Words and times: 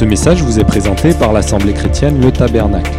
Ce 0.00 0.04
message 0.06 0.42
vous 0.42 0.58
est 0.58 0.64
présenté 0.64 1.12
par 1.12 1.34
l'Assemblée 1.34 1.74
chrétienne 1.74 2.22
Le 2.22 2.32
Tabernacle. 2.32 2.90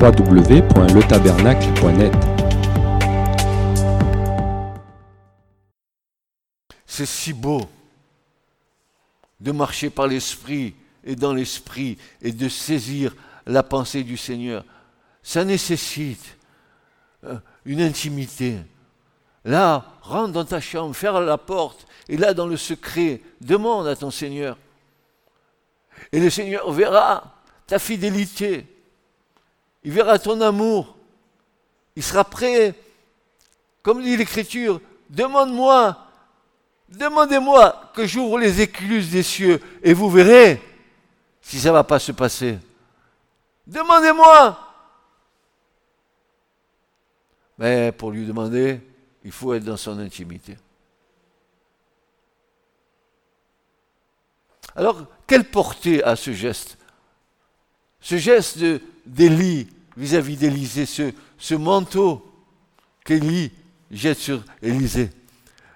www.letabernacle.net 0.00 2.14
C'est 6.86 7.04
si 7.04 7.34
beau 7.34 7.60
de 9.40 9.52
marcher 9.52 9.90
par 9.90 10.06
l'esprit 10.06 10.74
et 11.04 11.16
dans 11.16 11.34
l'esprit 11.34 11.98
et 12.22 12.32
de 12.32 12.48
saisir 12.48 13.14
la 13.44 13.62
pensée 13.62 14.02
du 14.02 14.16
Seigneur. 14.16 14.64
Ça 15.22 15.44
nécessite 15.44 16.38
euh, 17.24 17.36
une 17.66 17.82
intimité. 17.82 18.56
Là, 19.44 19.84
rentre 20.00 20.32
dans 20.32 20.46
ta 20.46 20.62
chambre, 20.62 20.96
ferme 20.96 21.26
la 21.26 21.36
porte, 21.36 21.86
et 22.08 22.16
là, 22.16 22.32
dans 22.32 22.46
le 22.46 22.56
secret, 22.56 23.20
demande 23.42 23.86
à 23.86 23.96
ton 23.96 24.10
Seigneur. 24.10 24.56
Et 26.12 26.20
le 26.20 26.30
Seigneur 26.30 26.70
verra 26.72 27.34
ta 27.66 27.78
fidélité. 27.78 28.66
Il 29.82 29.92
verra 29.92 30.18
ton 30.18 30.40
amour. 30.40 30.96
Il 31.94 32.02
sera 32.02 32.24
prêt, 32.24 32.74
comme 33.82 34.02
dit 34.02 34.16
l'Écriture, 34.16 34.80
demande-moi, 35.08 35.96
demandez-moi 36.88 37.90
que 37.94 38.06
j'ouvre 38.06 38.38
les 38.38 38.60
écluses 38.60 39.10
des 39.10 39.22
cieux, 39.22 39.60
et 39.82 39.94
vous 39.94 40.10
verrez 40.10 40.60
si 41.40 41.58
ça 41.58 41.68
ne 41.68 41.74
va 41.74 41.84
pas 41.84 41.98
se 41.98 42.12
passer. 42.12 42.58
Demandez-moi. 43.66 44.58
Mais 47.58 47.92
pour 47.92 48.10
lui 48.10 48.26
demander, 48.26 48.80
il 49.24 49.32
faut 49.32 49.54
être 49.54 49.64
dans 49.64 49.76
son 49.76 49.98
intimité. 49.98 50.56
Alors, 54.76 55.06
quelle 55.26 55.44
portée 55.44 56.04
a 56.04 56.16
ce 56.16 56.32
geste? 56.32 56.76
Ce 58.00 58.18
geste 58.18 58.62
d'Élie 59.06 59.68
vis-à-vis 59.96 60.36
d'Élisée, 60.36 60.84
ce, 60.84 61.54
manteau 61.54 62.30
qu'Élie 63.02 63.50
jette 63.90 64.18
sur 64.18 64.44
Élisée. 64.60 65.10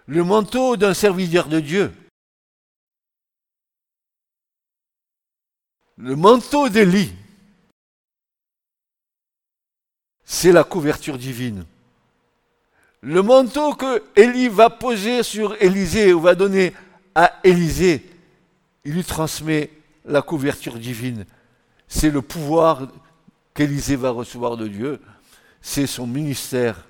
Le 0.06 0.23
manteau 0.23 0.77
d'un 0.77 0.93
serviteur 0.93 1.48
de 1.48 1.61
Dieu. 1.61 1.93
Le 5.97 6.15
manteau 6.15 6.69
d'Élie, 6.69 7.12
c'est 10.25 10.53
la 10.53 10.65
couverture 10.65 11.17
divine. 11.17 11.65
Le 13.01 13.23
manteau 13.23 13.75
que 13.75 14.03
Élie 14.15 14.48
va 14.48 14.69
poser 14.69 15.23
sur 15.23 15.61
Élisée 15.62 16.12
ou 16.12 16.21
va 16.21 16.34
donner 16.34 16.75
à 17.15 17.41
Élisée, 17.45 18.09
il 18.84 18.95
lui 18.95 19.05
transmet 19.05 19.70
la 20.05 20.23
couverture 20.23 20.78
divine. 20.78 21.27
C'est 21.89 22.11
le 22.11 22.23
pouvoir 22.23 22.89
qu'Élisée 23.55 23.97
va 23.97 24.11
recevoir 24.11 24.56
de 24.56 24.69
Dieu. 24.69 25.00
C'est 25.61 25.87
son 25.87 26.06
ministère. 26.06 26.87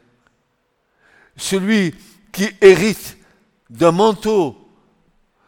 Celui 1.37 1.95
qui 2.33 2.49
hérite 2.61 3.17
d'un 3.69 3.93
manteau, 3.93 4.69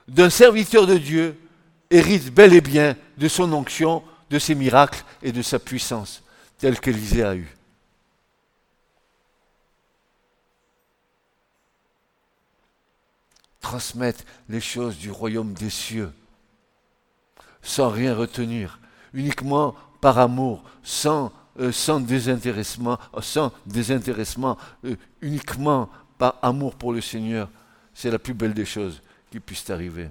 d'un 0.08 0.30
serviteur 0.30 0.86
de 0.86 0.96
Dieu, 0.96 1.38
hérite 1.90 2.32
bel 2.32 2.54
et 2.54 2.60
bien 2.60 2.96
de 3.18 3.28
son 3.28 3.52
onction, 3.52 4.02
de 4.30 4.38
ses 4.38 4.54
miracles 4.54 5.04
et 5.22 5.32
de 5.32 5.42
sa 5.42 5.58
puissance, 5.58 6.22
telle 6.58 6.80
qu'Élisée 6.80 7.22
a 7.22 7.36
eu. 7.36 7.48
Transmettre 13.60 14.24
les 14.48 14.60
choses 14.60 14.96
du 14.98 15.10
royaume 15.10 15.52
des 15.52 15.70
cieux 15.70 16.12
sans 17.62 17.88
rien 17.88 18.14
retenir, 18.14 18.80
uniquement 19.14 19.74
par 20.00 20.18
amour, 20.18 20.64
sans, 20.82 21.32
euh, 21.60 22.00
désintéressement, 22.00 22.98
désintéressement, 23.66 24.58
euh, 24.84 24.96
uniquement 25.20 25.88
par 26.18 26.38
amour 26.42 26.74
pour 26.74 26.92
le 26.92 27.00
Seigneur. 27.00 27.48
C'est 27.94 28.10
la 28.10 28.18
plus 28.18 28.34
belle 28.34 28.54
des 28.54 28.64
choses 28.64 29.00
qui 29.30 29.38
puisse 29.38 29.64
t'arriver. 29.64 30.08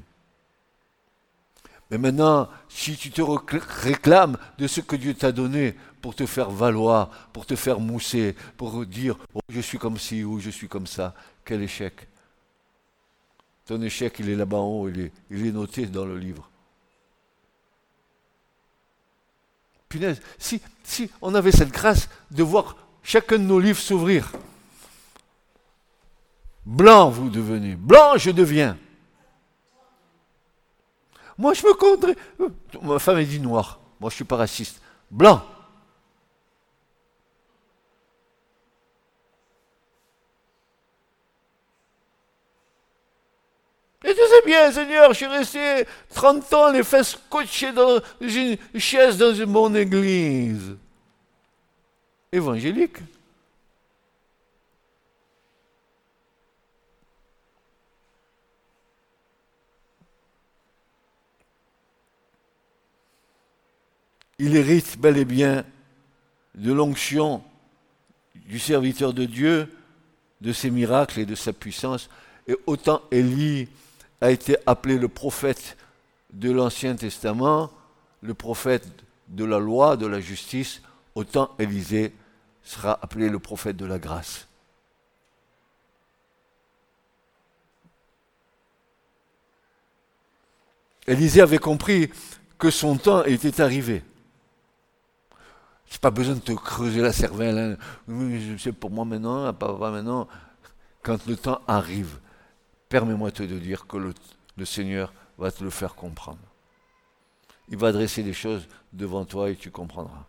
Mais 1.90 1.98
maintenant, 1.98 2.48
si 2.70 2.96
tu 2.96 3.12
te 3.12 3.22
réclames 3.22 4.38
de 4.58 4.66
ce 4.66 4.80
que 4.80 4.96
Dieu 4.96 5.14
t'a 5.14 5.34
donné 5.34 5.76
pour 6.02 6.16
te 6.16 6.26
faire 6.26 6.50
valoir, 6.50 7.10
pour 7.34 7.46
te 7.46 7.56
faire 7.58 7.82
mousser, 7.82 8.36
pour 8.56 8.86
dire 8.86 9.18
oh, 9.34 9.42
je 9.50 9.60
suis 9.60 9.78
comme 9.78 9.98
ci 9.98 10.24
ou 10.24 10.40
je 10.40 10.50
suis 10.50 10.70
comme 10.70 10.88
ça, 10.88 11.14
quel 11.44 11.62
échec. 11.62 12.08
Ton 13.66 13.82
échec, 13.82 14.16
il 14.20 14.30
est 14.30 14.36
là-bas 14.36 14.58
en 14.58 14.68
haut, 14.68 14.90
il 14.90 15.46
est 15.46 15.52
noté 15.52 15.86
dans 15.86 16.06
le 16.06 16.18
livre. 16.18 16.51
Punaise, 19.92 20.22
si, 20.40 20.62
si 20.84 21.12
on 21.22 21.36
avait 21.36 21.52
cette 21.52 21.72
grâce 21.72 22.08
de 22.32 22.44
voir 22.44 22.78
chacun 23.04 23.38
de 23.38 23.44
nos 23.44 23.60
livres 23.60 23.80
s'ouvrir. 23.80 24.32
Blanc 26.66 27.10
vous 27.10 27.30
devenez, 27.30 27.76
blanc 27.76 28.18
je 28.18 28.32
deviens. 28.32 28.78
Moi 31.38 31.54
je 31.54 31.66
me 31.66 31.74
compterai. 31.74 32.16
Ma 32.82 33.00
femme 33.00 33.20
est 33.20 33.26
dit 33.26 33.42
noir, 33.42 33.80
moi 34.00 34.10
je 34.10 34.16
suis 34.16 34.24
pas 34.24 34.38
raciste. 34.38 34.82
Blanc. 35.12 35.44
Et 44.12 44.14
tu 44.14 44.20
sais 44.20 44.46
bien, 44.46 44.70
Seigneur, 44.74 45.14
je 45.14 45.18
suis 45.20 45.26
resté 45.26 45.86
30 46.14 46.54
ans 46.54 46.70
les 46.70 46.84
fesses 46.84 47.18
coachées 47.30 47.72
dans 47.72 48.02
une 48.20 48.58
chaise 48.76 49.18
dans 49.18 49.34
bonne 49.46 49.78
église. 49.78 50.76
Évangélique. 52.30 52.98
Il 64.40 64.58
hérite 64.58 64.98
bel 65.00 65.18
et 65.18 65.24
bien 65.24 65.64
de 66.56 66.74
l'onction 66.74 67.42
du 68.36 68.60
serviteur 68.60 69.14
de 69.14 69.24
Dieu, 69.24 69.74
de 70.42 70.52
ses 70.52 70.70
miracles 70.70 71.22
et 71.22 71.26
de 71.26 71.36
sa 71.36 71.54
puissance. 71.54 72.10
Et 72.46 72.58
autant 72.66 73.04
Élie 73.10 73.70
a 74.22 74.30
été 74.30 74.56
appelé 74.66 74.98
le 74.98 75.08
prophète 75.08 75.78
de 76.32 76.52
l'Ancien 76.52 76.96
Testament, 76.96 77.72
le 78.22 78.34
prophète 78.34 78.88
de 79.28 79.44
la 79.44 79.60
loi, 79.60 79.98
de 79.98 80.06
la 80.06 80.20
justice, 80.20 80.82
autant 81.16 81.52
Élisée 81.60 82.14
sera 82.64 83.00
appelé 83.02 83.30
le 83.30 83.40
prophète 83.40 83.76
de 83.76 83.86
la 83.86 83.98
grâce. 83.98 84.48
Élisée 91.08 91.42
avait 91.42 91.58
compris 91.58 92.12
que 92.60 92.70
son 92.70 92.96
temps 92.98 93.24
était 93.24 93.60
arrivé. 93.60 94.04
Je 95.88 95.96
n'ai 95.96 96.00
pas 96.00 96.12
besoin 96.12 96.36
de 96.36 96.40
te 96.40 96.52
creuser 96.52 97.02
la 97.02 97.12
cervelle. 97.12 97.78
Hein. 98.08 98.56
C'est 98.60 98.72
pour 98.72 98.92
moi 98.92 99.04
maintenant, 99.04 99.52
pas 99.54 99.76
maintenant. 99.92 100.28
Quand 101.02 101.26
le 101.26 101.36
temps 101.36 101.62
arrive, 101.68 102.20
permets-moi 102.92 103.32
de 103.32 103.58
dire 103.58 103.88
que 103.88 103.96
le, 103.96 104.66
Seigneur 104.66 105.14
va 105.38 105.50
te 105.50 105.64
le 105.64 105.70
faire 105.70 105.96
comprendre. 105.96 106.38
Il 107.70 107.78
va 107.78 107.94
dresser 107.94 108.22
des 108.22 108.34
choses 108.34 108.68
devant 108.92 109.24
toi 109.24 109.50
et 109.50 109.56
tu 109.56 109.72
comprendras. 109.72 110.26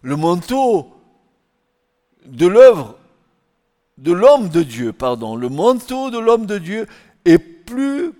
Le 0.00 0.16
manteau 0.16 0.94
de 2.24 2.46
l'œuvre 2.46 2.96
de 3.98 4.12
l'homme 4.12 4.48
de 4.48 4.62
Dieu, 4.62 4.92
pardon, 4.92 5.34
le 5.34 5.48
manteau 5.48 6.10
de 6.10 6.18
l'homme 6.18 6.46
de 6.46 6.58
Dieu 6.58 6.86
est 7.24 7.38
plus 7.38 8.12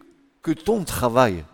que 0.43 0.51
ton 0.51 0.83
travail. 0.83 1.45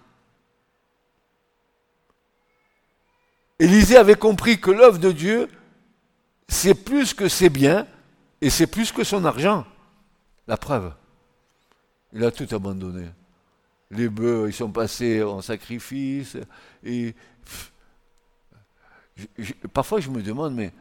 Élisée 3.58 3.98
avait 3.98 4.14
compris 4.14 4.58
que 4.58 4.70
l'œuvre 4.70 4.98
de 4.98 5.12
Dieu 5.12 5.50
c'est 6.48 6.74
plus 6.74 7.14
que 7.14 7.28
ses 7.28 7.50
biens 7.50 7.86
et 8.40 8.50
c'est 8.50 8.66
plus 8.66 8.92
que 8.92 9.04
son 9.04 9.24
argent. 9.24 9.64
La 10.46 10.56
preuve. 10.56 10.92
Il 12.12 12.22
a 12.24 12.30
tout 12.30 12.46
abandonné. 12.54 13.08
Les 13.90 14.08
bœufs, 14.08 14.48
ils 14.48 14.52
sont 14.52 14.70
passés 14.70 15.22
en 15.22 15.40
sacrifice. 15.40 16.36
Et 16.84 17.14
parfois, 19.72 20.00
je 20.00 20.10
me 20.10 20.22
demande, 20.22 20.54
mais 20.54 20.72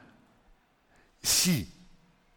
si 1.22 1.68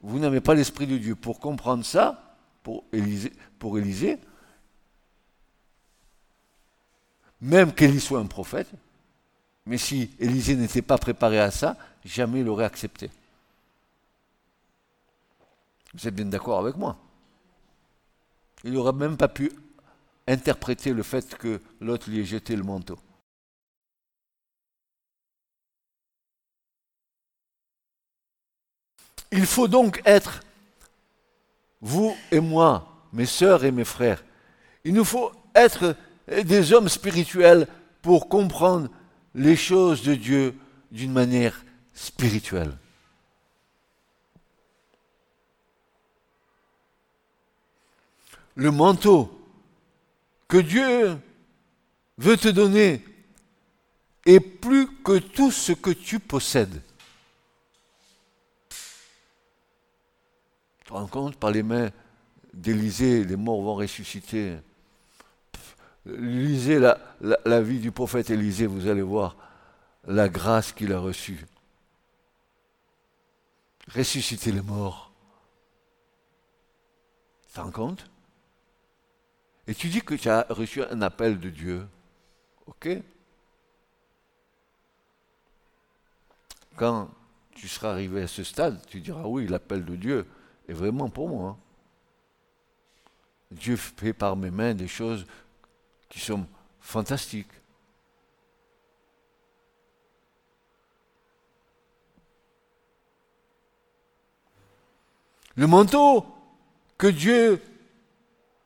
vous 0.01 0.19
n'avez 0.19 0.41
pas 0.41 0.55
l'Esprit 0.55 0.87
de 0.87 0.99
Dieu 0.99 1.15
pour 1.15 1.41
comprendre 1.41 1.85
ça, 1.85 2.37
pour 2.63 2.85
Élisée, 2.93 4.19
même 7.41 7.73
qu'Élie 7.73 8.01
soit 8.01 8.21
un 8.21 8.27
prophète, 8.27 8.71
mais 9.67 9.79
si 9.79 10.11
Élisée 10.19 10.57
n'était 10.57 10.83
pas 10.83 10.99
préparé 10.99 11.41
à 11.41 11.51
ça, 11.51 11.77
jamais 12.07 12.41
il 12.41 12.47
l'aurait 12.47 12.65
accepté. 12.65 13.11
Vous 15.95 16.07
êtes 16.07 16.15
bien 16.15 16.27
d'accord 16.27 16.59
avec 16.59 16.77
moi? 16.77 16.97
Il 18.65 18.73
n'aurait 18.73 18.93
même 18.93 19.17
pas 19.17 19.29
pu 19.29 19.53
interpréter 20.27 20.93
le 20.93 21.03
fait 21.03 21.37
que 21.37 21.61
l'autre 21.81 22.11
lui 22.11 22.21
ait 22.21 22.25
jeté 22.25 22.57
le 22.57 22.63
manteau. 22.63 22.99
Il 29.33 29.47
faut 29.47 29.69
donc 29.69 30.01
être, 30.05 30.41
vous 31.81 32.17
et 32.31 32.41
moi, 32.41 33.07
mes 33.13 33.27
sœurs 33.27 33.65
et 33.65 33.73
mes 33.73 33.85
frères, 33.85 34.25
il 34.85 34.95
nous 34.95 35.05
faut 35.05 35.33
être 35.55 35.97
des 36.29 36.73
hommes 36.73 36.89
spirituels 36.89 37.67
pour 38.03 38.29
comprendre 38.29 38.89
les 39.35 39.57
choses 39.57 40.03
de 40.03 40.15
Dieu 40.15 40.55
d'une 40.93 41.13
manière 41.13 41.65
spirituelle. 41.97 42.77
Le 48.55 48.71
manteau 48.71 49.33
que 50.47 50.59
Dieu 50.59 51.19
veut 52.19 52.37
te 52.37 52.49
donner 52.49 53.05
est 54.25 54.41
plus 54.41 54.87
que 55.03 55.19
tout 55.19 55.51
ce 55.51 55.73
que 55.73 55.91
tu 55.91 56.21
possèdes. 56.21 56.81
Tu 60.79 60.85
te 60.85 60.93
rends 60.93 61.07
compte, 61.07 61.37
par 61.37 61.51
les 61.51 61.63
mains 61.63 61.91
d'Élisée, 62.55 63.25
les 63.25 63.37
morts 63.37 63.63
vont 63.63 63.75
ressusciter. 63.75 64.57
Lisez 66.07 66.79
la, 66.79 66.99
la, 67.21 67.61
vie 67.61 67.81
du 67.81 67.91
prophète 67.91 68.31
Élisée, 68.31 68.67
vous 68.67 68.87
allez 68.87 69.03
voir 69.03 69.37
la 70.07 70.29
grâce 70.29 70.73
qu'il 70.73 70.93
a 70.93 71.01
reçue. 71.01 71.45
Ressusciter 73.95 74.53
les 74.53 74.63
morts. 74.63 75.13
Tu 77.47 77.55
te 77.55 77.61
rends 77.61 77.71
compte? 77.71 78.11
Et 79.67 79.75
tu 79.75 79.89
dis 79.89 80.03
que 80.03 80.15
tu 80.15 80.29
as 80.29 80.47
reçu 80.51 80.83
un 80.83 81.03
appel 81.03 81.39
de 81.39 81.51
Dieu. 81.51 81.87
Ok? 82.67 82.89
Quand 86.77 87.11
tu 87.53 87.69
seras 87.69 87.93
arrivé 87.93 88.23
à 88.23 88.29
ce 88.29 88.45
stade, 88.45 88.85
tu 88.87 89.01
diras 89.01 89.25
oui, 89.25 89.47
l'appel 89.47 89.85
de 89.85 89.97
Dieu 89.97 90.27
est 90.69 90.75
vraiment 90.75 91.09
pour 91.09 91.29
moi. 91.29 91.59
Dieu 93.51 93.77
fait 93.77 94.13
par 94.13 94.37
mes 94.37 94.51
mains 94.51 94.75
des 94.75 94.89
choses 94.89 95.27
qui 96.09 96.21
sont 96.21 96.47
fantastiques. 96.81 97.53
Le 105.57 105.67
manteau 105.67 106.25
que 106.99 107.07
Dieu 107.07 107.63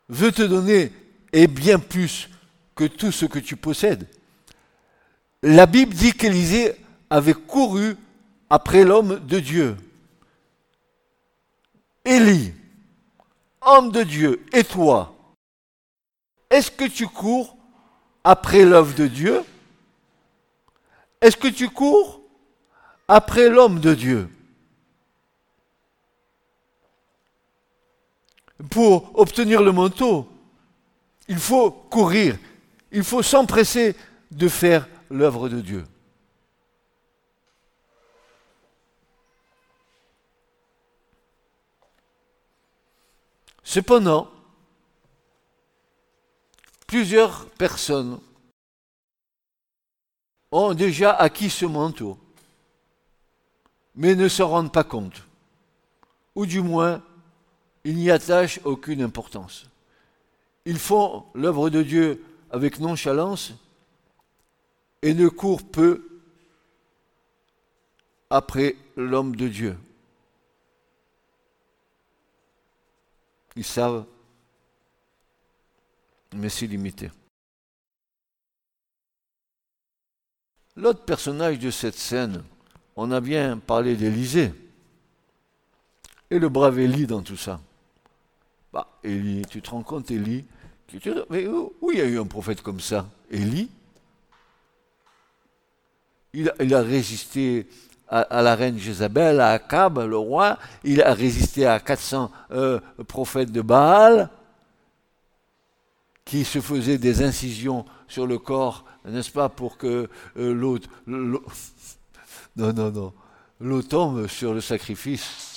veut 0.09 0.33
te 0.33 0.43
donner 0.43 0.93
est 1.33 1.47
bien 1.47 1.79
plus 1.79 2.29
que 2.75 2.85
tout 2.85 3.13
ce 3.13 3.27
que 3.27 3.39
tu 3.39 3.57
possèdes. 3.57 4.09
La 5.43 5.67
Bible 5.67 5.95
dit 5.95 6.13
qu'Élisée 6.13 6.75
avait 7.09 7.35
couru 7.35 7.97
après 8.51 8.85
l'homme 8.85 9.21
de 9.27 9.39
Dieu. 9.39 9.77
Élie, 12.05 12.53
homme 13.61 13.93
de 13.93 14.03
Dieu, 14.03 14.45
et 14.53 14.65
toi, 14.65 15.15
est-ce 16.51 16.71
que 16.71 16.85
tu 16.85 17.07
cours 17.07 17.57
après 18.25 18.65
l'œuvre 18.65 18.95
de 18.95 19.07
Dieu? 19.07 19.43
Est-ce 21.21 21.37
que 21.37 21.49
tu 21.49 21.69
cours 21.69 22.21
après 23.07 23.49
l'homme 23.49 23.79
de 23.79 23.95
Dieu? 23.95 24.29
Pour 28.69 29.19
obtenir 29.19 29.63
le 29.63 29.73
manteau, 29.73 30.29
il 31.29 31.39
faut 31.39 31.71
courir, 31.71 32.37
il 32.93 33.05
faut 33.05 33.23
s'empresser 33.23 33.97
de 34.31 34.49
faire 34.49 34.89
l'œuvre 35.09 35.49
de 35.49 35.61
Dieu. 35.61 35.87
Cependant, 43.63 44.29
plusieurs 46.89 47.49
personnes 47.51 48.21
ont 50.51 50.75
déjà 50.75 51.13
acquis 51.13 51.49
ce 51.49 51.67
manteau, 51.67 52.19
mais 53.95 54.17
ne 54.17 54.27
s'en 54.29 54.49
rendent 54.49 54.73
pas 54.73 54.83
compte, 54.83 55.23
ou 56.35 56.47
du 56.47 56.61
moins, 56.61 57.01
ils 57.85 57.97
n'y 57.97 58.11
attachent 58.11 58.61
aucune 58.65 59.03
importance. 59.03 59.67
Ils 60.65 60.79
font 60.79 61.25
l'œuvre 61.35 61.71
de 61.71 61.83
Dieu 61.83 62.25
avec 62.51 62.79
nonchalance 62.81 63.53
et 65.03 65.15
ne 65.15 65.29
courent 65.29 65.67
peu 65.67 66.07
après 68.29 68.77
l'homme 68.97 69.35
de 69.35 69.49
Dieu. 69.49 69.77
Ils 73.57 73.65
savent, 73.65 74.05
mais 76.35 76.49
c'est 76.49 76.67
limité. 76.67 77.11
L'autre 80.77 81.05
personnage 81.05 81.59
de 81.59 81.71
cette 81.71 81.97
scène, 81.97 82.45
on 82.97 83.11
a 83.11 83.21
bien 83.21 83.59
parlé 83.59 83.97
d'Élisée. 83.97 84.53
Et 86.31 86.39
le 86.39 86.49
brave 86.49 86.79
Élie 86.79 87.07
dans 87.07 87.23
tout 87.23 87.37
ça. 87.37 87.61
Bah, 88.73 88.87
Élie, 89.03 89.45
tu 89.47 89.61
te 89.63 89.71
rends 89.71 89.83
compte, 89.83 90.11
Élie 90.11 90.45
Mais 91.31 91.47
où, 91.47 91.73
il 91.93 91.99
y 91.99 92.01
a 92.01 92.05
eu 92.05 92.19
un 92.19 92.27
prophète 92.27 92.63
comme 92.63 92.81
ça? 92.81 93.07
Élie? 93.31 93.69
Il 96.33 96.75
a 96.75 96.81
résisté 96.81 97.67
à, 98.11 98.43
la 98.43 98.55
reine 98.55 98.79
Jézabel, 98.79 99.41
à 99.41 99.51
Akab, 99.51 99.99
le 99.99 100.17
roi. 100.17 100.59
Il 100.85 101.03
a 101.03 101.15
résisté 101.15 101.67
à 101.67 101.79
400 101.79 102.31
euh, 102.51 102.81
prophètes 103.07 103.53
de 103.53 103.63
Baal 103.63 104.29
qui 106.25 106.45
se 106.45 106.61
faisaient 106.61 106.99
des 106.99 107.23
incisions 107.23 107.85
sur 108.07 108.27
le 108.27 108.39
corps, 108.39 108.85
n'est-ce 109.05 109.31
pas, 109.31 109.49
pour 109.49 109.79
que 109.79 110.09
euh, 110.37 110.53
l'eau... 110.55 110.79
Non, 112.57 112.73
non, 112.73 112.91
non. 112.91 113.13
L'eau 113.61 113.81
tombe 113.83 114.27
sur 114.27 114.53
le 114.53 114.61
sacrifice. 114.61 115.50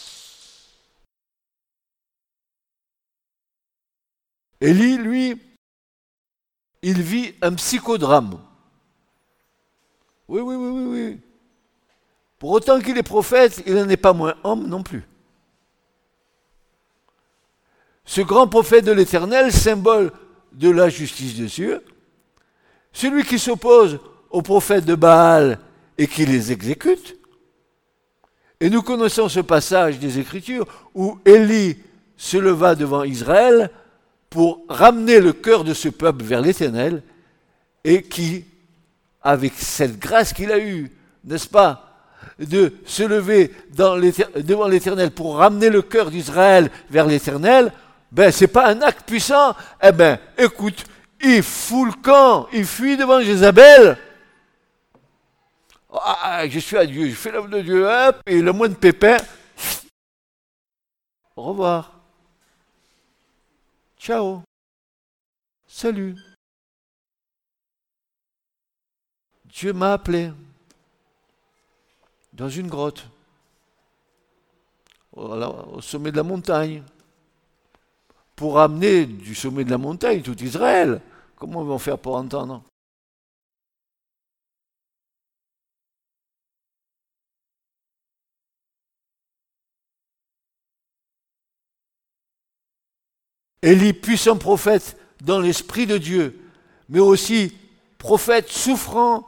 Élie, 4.63 4.97
lui, 4.97 5.37
il 6.81 7.01
vit 7.01 7.35
un 7.41 7.53
psychodrame. 7.53 8.39
Oui, 10.29 10.39
oui, 10.39 10.55
oui, 10.55 10.69
oui, 10.69 10.85
oui. 10.85 11.19
Pour 12.39 12.51
autant 12.51 12.79
qu'il 12.79 12.97
est 12.97 13.03
prophète, 13.03 13.61
il 13.65 13.75
n'en 13.75 13.89
est 13.89 13.97
pas 13.97 14.13
moins 14.13 14.35
homme 14.45 14.65
non 14.69 14.81
plus. 14.81 15.03
Ce 18.05 18.21
grand 18.21 18.47
prophète 18.47 18.85
de 18.85 18.93
l'Éternel, 18.93 19.51
symbole 19.51 20.13
de 20.53 20.69
la 20.69 20.87
justice 20.87 21.35
de 21.35 21.45
Dieu, 21.45 21.83
celui 22.93 23.25
qui 23.25 23.39
s'oppose 23.39 23.99
aux 24.29 24.41
prophètes 24.41 24.85
de 24.85 24.95
Baal 24.95 25.59
et 25.97 26.07
qui 26.07 26.25
les 26.25 26.53
exécute. 26.53 27.17
Et 28.61 28.69
nous 28.69 28.81
connaissons 28.81 29.27
ce 29.27 29.41
passage 29.41 29.99
des 29.99 30.19
Écritures 30.19 30.67
où 30.95 31.19
Élie 31.25 31.75
se 32.15 32.37
leva 32.37 32.75
devant 32.75 33.03
Israël 33.03 33.69
pour 34.33 34.65
ramener 34.67 35.19
le 35.19 35.31
cœur 35.31 35.63
de 35.63 35.75
ce 35.75 35.89
peuple 35.89 36.23
vers 36.23 36.41
l'Éternel 36.41 37.03
et 37.83 38.01
qui, 38.01 38.45
avec 39.21 39.53
cette 39.55 39.99
grâce 39.99 40.33
qu'il 40.33 40.51
a 40.51 40.57
eue, 40.57 40.91
n'est-ce 41.23 41.47
pas, 41.47 42.07
de 42.39 42.73
se 42.83 43.03
lever 43.03 43.53
devant 43.69 44.67
l'Éternel 44.67 45.11
pour 45.11 45.37
ramener 45.37 45.69
le 45.69 45.83
cœur 45.83 46.09
d'Israël 46.09 46.71
vers 46.89 47.05
l'Éternel, 47.05 47.71
ben 48.11 48.31
c'est 48.31 48.47
pas 48.47 48.69
un 48.69 48.81
acte 48.81 49.07
puissant. 49.07 49.55
Eh 49.83 49.91
ben, 49.91 50.17
écoute, 50.35 50.83
il 51.21 51.43
fout 51.43 51.89
le 51.95 52.01
camp, 52.01 52.47
il 52.51 52.65
fuit 52.65 52.97
devant 52.97 53.21
Jézabel. 53.21 53.99
Ah, 55.93 56.17
ah, 56.23 56.49
je 56.49 56.57
suis 56.57 56.75
à 56.75 56.87
Dieu, 56.87 57.07
je 57.07 57.13
fais 57.13 57.31
l'œuvre 57.31 57.49
de 57.49 57.61
Dieu, 57.61 57.87
hop, 57.87 58.15
et 58.25 58.41
le 58.41 58.51
moine 58.51 58.73
pépin. 58.73 59.17
Au 61.35 61.43
revoir. 61.43 61.92
Ciao. 64.05 64.43
Salut. 65.65 66.17
Dieu 69.45 69.71
m'a 69.71 69.93
appelé 69.93 70.33
dans 72.33 72.49
une 72.49 72.67
grotte, 72.67 73.07
au 75.13 75.79
sommet 75.79 76.11
de 76.11 76.17
la 76.17 76.23
montagne, 76.23 76.83
pour 78.35 78.59
amener 78.59 79.05
du 79.05 79.33
sommet 79.33 79.63
de 79.63 79.71
la 79.71 79.77
montagne 79.77 80.21
tout 80.21 80.37
Israël. 80.43 80.99
Comment 81.37 81.63
vont 81.63 81.79
faire 81.79 81.97
pour 81.97 82.17
entendre? 82.17 82.61
Élie, 93.63 93.93
puissant 93.93 94.35
prophète 94.35 94.97
dans 95.23 95.39
l'esprit 95.39 95.87
de 95.87 95.97
Dieu, 95.97 96.37
mais 96.89 96.99
aussi 96.99 97.55
prophète 97.97 98.49
souffrant 98.49 99.25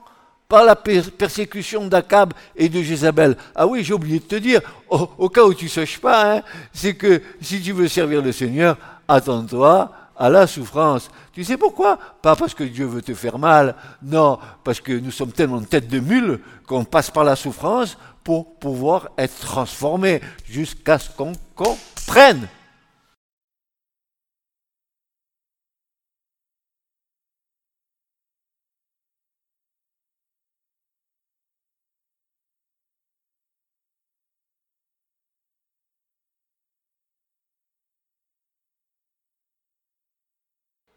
par 0.49 0.65
la 0.65 0.75
persécution 0.75 1.87
d'Akab 1.87 2.33
et 2.55 2.67
de 2.67 2.81
Jézabel. 2.81 3.37
Ah 3.55 3.65
oui, 3.65 3.81
j'ai 3.81 3.93
oublié 3.93 4.19
de 4.19 4.25
te 4.25 4.35
dire, 4.35 4.61
au, 4.89 5.29
cas 5.29 5.43
où 5.43 5.53
tu 5.53 5.65
ne 5.65 5.69
saches 5.69 5.99
pas, 5.99 6.35
hein, 6.35 6.41
c'est 6.73 6.95
que 6.95 7.21
si 7.41 7.61
tu 7.61 7.71
veux 7.71 7.87
servir 7.87 8.21
le 8.21 8.33
Seigneur, 8.33 8.77
attends-toi 9.07 9.91
à 10.17 10.29
la 10.29 10.47
souffrance. 10.47 11.09
Tu 11.31 11.45
sais 11.45 11.57
pourquoi? 11.57 11.97
Pas 12.21 12.35
parce 12.35 12.53
que 12.53 12.65
Dieu 12.65 12.85
veut 12.85 13.01
te 13.01 13.13
faire 13.13 13.39
mal, 13.39 13.75
non, 14.03 14.37
parce 14.65 14.81
que 14.81 14.91
nous 14.91 15.11
sommes 15.11 15.31
tellement 15.31 15.61
tête 15.61 15.87
de 15.87 15.99
mule 15.99 16.41
qu'on 16.67 16.83
passe 16.83 17.09
par 17.09 17.23
la 17.23 17.37
souffrance 17.37 17.97
pour 18.21 18.55
pouvoir 18.55 19.09
être 19.17 19.39
transformé 19.39 20.19
jusqu'à 20.45 20.99
ce 20.99 21.09
qu'on 21.09 21.33
comprenne 21.55 22.49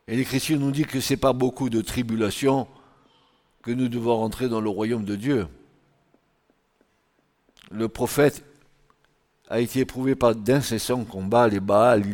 Et 0.09 0.17
les 0.17 0.25
chrétiens 0.25 0.57
nous 0.57 0.71
disent 0.71 0.87
que 0.87 1.01
c'est 1.01 1.19
pas 1.19 1.35
beaucoup 1.35 1.69
de 1.69 1.83
tribulations 1.83 2.67
que 3.63 3.71
nous 3.71 3.89
devons 3.89 4.17
rentrer 4.17 4.49
dans 4.49 4.63
le 4.63 4.71
royaume 4.71 5.05
de 5.05 5.17
Dieu. 5.17 5.47
Le 7.71 7.89
prophète 7.89 8.43
a 9.51 9.61
été 9.61 9.81
éprouvé 9.81 10.15
par 10.15 10.35
d'incessants 10.35 11.05
combats, 11.05 11.49
les 11.49 11.61
Baals, 11.61 12.05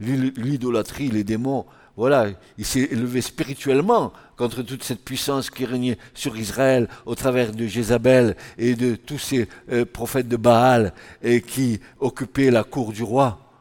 l'idolâtrie, 0.00 1.10
les 1.10 1.22
démons. 1.22 1.64
Voilà, 1.96 2.30
il 2.58 2.64
s'est 2.64 2.88
élevé 2.90 3.20
spirituellement 3.20 4.12
contre 4.36 4.62
toute 4.62 4.82
cette 4.82 5.04
puissance 5.04 5.48
qui 5.48 5.64
régnait 5.64 5.98
sur 6.14 6.36
Israël 6.36 6.88
au 7.06 7.14
travers 7.14 7.52
de 7.52 7.66
Jézabel 7.66 8.34
et 8.58 8.74
de 8.74 8.96
tous 8.96 9.18
ces 9.18 9.48
euh, 9.70 9.84
prophètes 9.84 10.28
de 10.28 10.36
Baal 10.36 10.92
qui 11.46 11.78
occupaient 12.00 12.50
la 12.50 12.64
cour 12.64 12.92
du 12.92 13.04
roi 13.04 13.51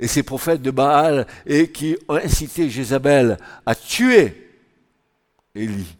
et 0.00 0.08
ces 0.08 0.22
prophètes 0.22 0.62
de 0.62 0.70
Baal 0.70 1.26
et 1.46 1.70
qui 1.70 1.96
ont 2.08 2.14
incité 2.14 2.68
Jézabel 2.68 3.36
à 3.66 3.74
tuer 3.74 4.48
Élie. 5.54 5.96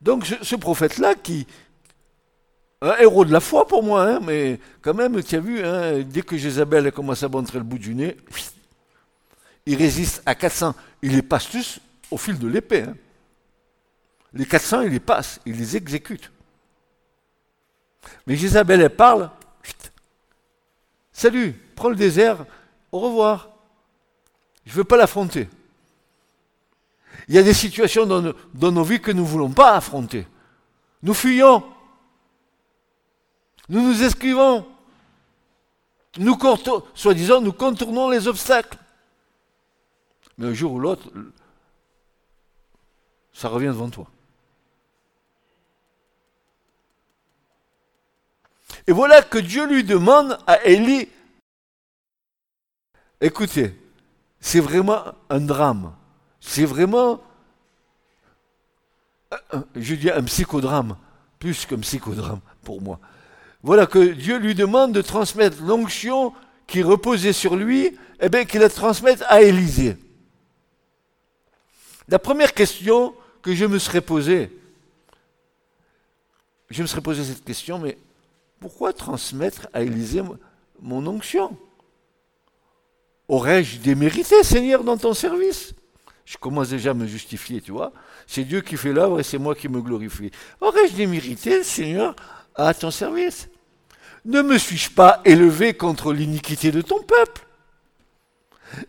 Donc 0.00 0.26
ce, 0.26 0.56
prophète-là, 0.56 1.14
qui 1.14 1.46
un 2.80 2.96
héros 2.98 3.24
de 3.24 3.32
la 3.32 3.38
foi 3.38 3.66
pour 3.66 3.84
moi, 3.84 4.04
hein, 4.04 4.20
mais 4.20 4.58
quand 4.80 4.94
même, 4.94 5.22
tu 5.22 5.36
as 5.36 5.40
vu, 5.40 5.64
hein, 5.64 6.00
dès 6.02 6.22
que 6.22 6.36
Jézabel 6.36 6.88
a 6.88 6.90
commencé 6.90 7.24
à 7.24 7.28
montrer 7.28 7.58
le 7.58 7.64
bout 7.64 7.78
du 7.78 7.94
nez, 7.94 8.16
il 9.64 9.76
résiste 9.76 10.22
à 10.26 10.34
400. 10.34 10.74
Il 11.02 11.14
les 11.14 11.22
passe 11.22 11.48
tous 11.48 11.80
au 12.10 12.18
fil 12.18 12.38
de 12.38 12.48
l'épée. 12.48 12.82
Hein. 12.82 12.96
Les 14.34 14.46
400, 14.46 14.82
il 14.82 14.92
les 14.92 15.00
passe, 15.00 15.40
il 15.44 15.56
les 15.56 15.76
exécute. 15.76 16.30
Mais 18.26 18.36
Jézabel, 18.36 18.80
elle 18.80 18.96
parle. 18.96 19.30
Salut, 21.12 21.52
prends 21.76 21.90
le 21.90 21.96
désert, 21.96 22.46
au 22.90 23.00
revoir. 23.00 23.50
Je 24.64 24.72
ne 24.72 24.76
veux 24.76 24.84
pas 24.84 24.96
l'affronter. 24.96 25.48
Il 27.28 27.34
y 27.34 27.38
a 27.38 27.42
des 27.42 27.54
situations 27.54 28.06
dans 28.06 28.72
nos, 28.72 28.84
vies 28.84 29.00
que 29.00 29.12
nous 29.12 29.22
ne 29.22 29.28
voulons 29.28 29.50
pas 29.50 29.74
affronter. 29.74 30.26
Nous 31.02 31.14
fuyons. 31.14 31.64
Nous 33.68 33.82
nous 33.82 34.02
esquivons. 34.02 34.66
Nous, 36.18 36.38
soi-disant, 36.94 37.40
nous 37.40 37.52
contournons 37.52 38.10
les 38.10 38.28
obstacles. 38.28 38.78
Mais 40.38 40.48
un 40.48 40.54
jour 40.54 40.72
ou 40.72 40.78
l'autre, 40.78 41.10
ça 43.32 43.48
revient 43.48 43.66
devant 43.66 43.88
toi. 43.88 44.06
Et 48.86 48.92
voilà 48.92 49.22
que 49.22 49.38
Dieu 49.38 49.66
lui 49.66 49.84
demande 49.84 50.38
à 50.46 50.64
Élie, 50.64 51.08
écoutez, 53.20 53.74
c'est 54.40 54.60
vraiment 54.60 55.04
un 55.30 55.40
drame, 55.40 55.94
c'est 56.40 56.64
vraiment, 56.64 57.22
je 59.76 59.94
dis 59.94 60.10
un 60.10 60.24
psychodrame, 60.24 60.96
plus 61.38 61.64
qu'un 61.64 61.78
psychodrame 61.78 62.40
pour 62.64 62.82
moi. 62.82 62.98
Voilà 63.62 63.86
que 63.86 64.00
Dieu 64.00 64.38
lui 64.38 64.56
demande 64.56 64.92
de 64.92 65.02
transmettre 65.02 65.62
l'onction 65.62 66.34
qui 66.66 66.82
reposait 66.82 67.32
sur 67.32 67.54
lui, 67.54 67.86
et 67.86 67.96
eh 68.26 68.28
bien 68.28 68.44
qu'il 68.44 68.60
la 68.60 68.68
transmette 68.68 69.22
à 69.28 69.42
Élisée. 69.42 69.96
La 72.08 72.18
première 72.18 72.54
question 72.54 73.14
que 73.42 73.54
je 73.54 73.64
me 73.64 73.78
serais 73.78 74.00
posée, 74.00 74.50
je 76.70 76.82
me 76.82 76.86
serais 76.86 77.00
posé 77.00 77.24
cette 77.24 77.44
question, 77.44 77.78
mais 77.78 77.98
pourquoi 78.62 78.92
transmettre 78.92 79.66
à 79.72 79.82
Élisée 79.82 80.22
mon 80.80 81.04
onction? 81.08 81.56
Aurais-je 83.26 83.80
démérité, 83.80 84.44
Seigneur, 84.44 84.84
dans 84.84 84.96
ton 84.96 85.14
service? 85.14 85.74
Je 86.24 86.36
commence 86.36 86.68
déjà 86.68 86.92
à 86.92 86.94
me 86.94 87.08
justifier, 87.08 87.60
tu 87.60 87.72
vois. 87.72 87.92
C'est 88.28 88.44
Dieu 88.44 88.60
qui 88.60 88.76
fait 88.76 88.92
l'œuvre 88.92 89.18
et 89.18 89.24
c'est 89.24 89.38
moi 89.38 89.56
qui 89.56 89.68
me 89.68 89.82
glorifie. 89.82 90.30
Aurais-je 90.60 90.94
démérité, 90.94 91.64
Seigneur, 91.64 92.14
à 92.54 92.72
ton 92.72 92.92
service? 92.92 93.48
Ne 94.24 94.42
me 94.42 94.56
suis-je 94.58 94.90
pas 94.90 95.20
élevé 95.24 95.74
contre 95.74 96.12
l'iniquité 96.12 96.70
de 96.70 96.82
ton 96.82 97.02
peuple? 97.02 97.44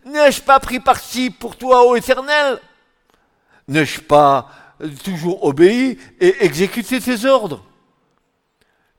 N'ai-je 0.06 0.40
pas 0.40 0.60
pris 0.60 0.78
parti 0.78 1.30
pour 1.30 1.56
toi, 1.56 1.84
ô 1.84 1.96
Éternel? 1.96 2.60
N'ai-je 3.66 4.00
pas 4.00 4.48
toujours 5.02 5.44
obéi 5.44 5.98
et 6.20 6.44
exécuté 6.44 7.00
tes 7.00 7.24
ordres? 7.24 7.64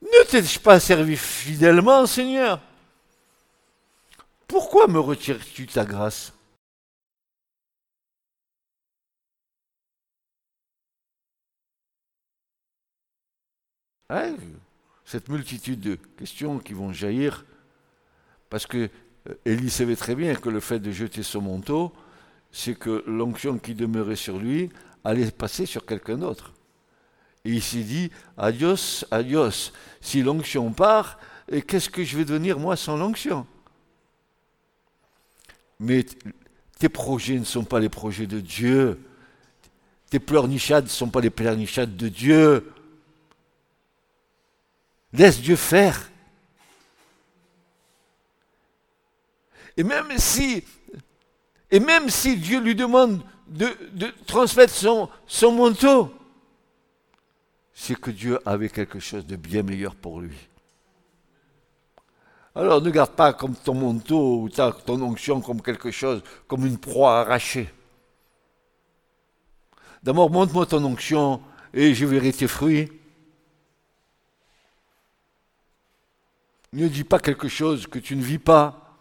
Ne 0.06 0.30
t'ai-je 0.30 0.60
pas 0.60 0.80
servi 0.80 1.18
fidèlement, 1.18 2.06
Seigneur? 2.06 2.62
Pourquoi 4.48 4.88
me 4.88 5.00
retires-tu 5.00 5.68
ta 5.68 5.86
grâce? 5.86 6.34
Hein? 14.10 14.36
Cette 15.04 15.30
multitude 15.30 15.80
de 15.80 15.96
questions 16.18 16.60
qui 16.60 16.74
vont 16.74 16.94
jaillir, 16.94 17.46
parce 18.50 18.66
que 18.66 18.90
euh, 19.30 19.34
Élie 19.46 19.70
savait 19.70 19.96
très 19.96 20.16
bien 20.16 20.36
que 20.36 20.50
le 20.50 20.60
fait 20.60 20.80
de 20.80 20.92
jeter 20.92 21.24
son 21.24 21.42
manteau, 21.42 21.94
c'est 22.52 22.76
que 22.76 23.04
l'onction 23.08 23.58
qui 23.58 23.76
demeurait 23.76 24.16
sur 24.16 24.38
lui 24.38 24.70
allait 25.04 25.32
passer 25.32 25.66
sur 25.66 25.86
quelqu'un 25.86 26.18
d'autre. 26.18 26.54
Et 27.46 27.52
il 27.52 27.62
s'est 27.62 27.84
dit, 27.84 28.12
adios, 28.38 29.06
adios. 29.12 29.72
Si 30.02 30.24
l'onction 30.24 30.72
part, 30.72 31.20
qu'est-ce 31.68 31.90
que 31.90 32.04
je 32.04 32.18
vais 32.18 32.26
devenir 32.26 32.60
moi 32.60 32.76
sans 32.76 32.98
l'onction? 32.98 33.46
Mais 35.80 36.06
tes 36.80 36.90
projets 36.90 37.38
ne 37.38 37.44
sont 37.44 37.64
pas 37.64 37.80
les 37.80 37.90
projets 37.90 38.26
de 38.26 38.40
Dieu. 38.40 39.00
Tes 40.10 40.20
pleurnichades 40.20 40.86
ne 40.86 40.90
sont 40.90 41.10
pas 41.10 41.22
les 41.22 41.30
pleurnichades 41.30 41.96
de 41.96 42.10
Dieu. 42.10 42.72
Laisse 45.14 45.40
Dieu 45.40 45.56
faire. 45.56 46.10
Et 49.78 49.84
même 49.84 50.18
si, 50.18 50.64
et 51.70 51.80
même 51.80 52.10
si 52.10 52.38
Dieu 52.38 52.60
lui 52.60 52.76
demande 52.76 53.22
de, 53.48 53.68
transmettre 54.26 54.74
son, 54.74 55.10
son 55.28 55.52
manteau, 55.52 56.12
c'est 57.78 58.00
que 58.00 58.10
Dieu 58.10 58.40
avait 58.46 58.70
quelque 58.70 59.00
chose 59.00 59.28
de 59.28 59.36
bien 59.36 59.62
meilleur 59.62 59.94
pour 59.96 60.22
lui. 60.22 60.38
Alors 62.56 62.82
ne 62.82 62.90
garde 62.90 63.12
pas 63.12 63.34
comme 63.34 63.54
ton 63.54 63.74
manteau 63.74 64.44
ou 64.44 64.50
ton 64.50 65.02
onction 65.02 65.42
comme 65.42 65.62
quelque 65.62 65.92
chose, 65.92 66.24
comme 66.48 66.66
une 66.66 66.78
proie 66.78 67.20
arrachée. 67.20 67.70
D'abord, 70.02 70.32
montre-moi 70.32 70.66
ton 70.66 70.84
onction 70.86 71.42
et 71.74 71.94
je 71.94 72.06
verrai 72.06 72.32
tes 72.32 72.48
fruits. 72.48 72.90
Ne 76.72 76.88
dis 76.88 77.04
pas 77.04 77.20
quelque 77.20 77.50
chose 77.50 77.88
que 77.88 78.00
tu 78.00 78.16
ne 78.16 78.24
vis 78.24 78.40
pas, 78.40 78.98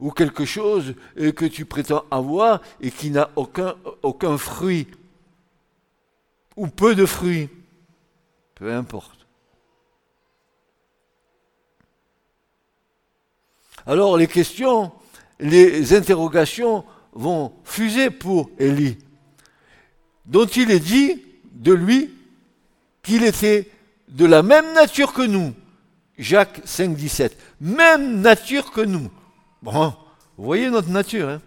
ou 0.00 0.10
quelque 0.10 0.44
chose 0.44 0.94
que 1.16 1.44
tu 1.46 1.64
prétends 1.64 2.04
avoir 2.10 2.60
et 2.80 2.90
qui 2.90 3.10
n'a 3.10 3.30
aucun, 3.36 3.76
aucun 4.02 4.38
fruit 4.38 4.88
ou 6.56 6.66
peu 6.66 6.94
de 6.94 7.06
fruits, 7.06 7.48
peu 8.54 8.72
importe. 8.72 9.26
Alors 13.86 14.16
les 14.16 14.26
questions, 14.26 14.92
les 15.40 15.94
interrogations 15.94 16.84
vont 17.12 17.52
fuser 17.64 18.10
pour 18.10 18.50
Élie, 18.58 18.98
dont 20.26 20.46
il 20.46 20.70
est 20.70 20.80
dit 20.80 21.22
de 21.52 21.72
lui 21.72 22.10
qu'il 23.02 23.24
était 23.24 23.68
de 24.08 24.24
la 24.24 24.42
même 24.42 24.72
nature 24.72 25.12
que 25.12 25.22
nous. 25.22 25.54
Jacques 26.16 26.62
5, 26.64 26.94
17. 26.94 27.36
Même 27.60 28.20
nature 28.20 28.70
que 28.70 28.80
nous. 28.80 29.10
Bon, 29.62 29.92
vous 30.36 30.44
voyez 30.44 30.70
notre 30.70 30.88
nature. 30.88 31.28
Hein 31.28 31.42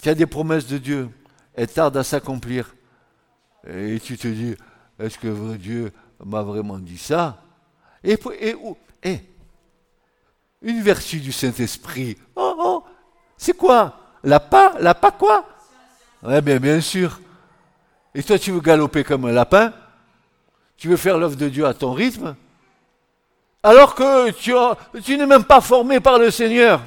tu 0.00 0.08
as 0.08 0.14
des 0.14 0.26
promesses 0.26 0.66
de 0.66 0.78
Dieu. 0.78 1.10
Elles 1.54 1.68
tardent 1.68 1.96
à 1.96 2.04
s'accomplir. 2.04 2.74
Et 3.66 3.98
tu 4.00 4.16
te 4.16 4.28
dis, 4.28 4.54
est-ce 4.98 5.18
que 5.18 5.56
Dieu 5.56 5.92
m'a 6.24 6.42
vraiment 6.42 6.78
dit 6.78 6.98
ça? 6.98 7.42
Et, 8.04 8.18
et, 8.40 8.56
et, 9.02 9.20
une 10.62 10.82
vertu 10.82 11.18
du 11.18 11.32
Saint-Esprit. 11.32 12.16
Oh, 12.36 12.54
oh, 12.58 12.84
c'est 13.36 13.56
quoi? 13.56 13.98
La 14.22 14.40
pas 14.40 14.74
La 14.80 14.94
quoi 14.94 15.44
Ouais, 16.22 16.40
bien, 16.40 16.58
bien 16.58 16.80
sûr. 16.80 17.20
Et 18.14 18.22
toi, 18.22 18.38
tu 18.38 18.50
veux 18.50 18.60
galoper 18.60 19.04
comme 19.04 19.26
un 19.26 19.32
lapin? 19.32 19.72
Tu 20.76 20.88
veux 20.88 20.96
faire 20.96 21.18
l'œuvre 21.18 21.36
de 21.36 21.48
Dieu 21.48 21.66
à 21.66 21.74
ton 21.74 21.92
rythme? 21.92 22.34
Alors 23.62 23.94
que 23.94 24.30
tu 25.00 25.16
n'es 25.16 25.26
même 25.26 25.44
pas 25.44 25.60
formé 25.60 26.00
par 26.00 26.18
le 26.18 26.30
Seigneur. 26.30 26.80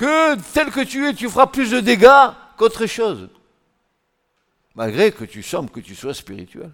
Que 0.00 0.40
tel 0.54 0.70
que 0.70 0.80
tu 0.80 1.06
es, 1.06 1.12
tu 1.12 1.28
feras 1.28 1.46
plus 1.46 1.72
de 1.72 1.80
dégâts 1.80 2.32
qu'autre 2.56 2.86
chose. 2.86 3.28
Malgré 4.74 5.12
que 5.12 5.26
tu 5.26 5.42
sembles 5.42 5.68
que 5.68 5.80
tu 5.80 5.94
sois 5.94 6.14
spirituel. 6.14 6.70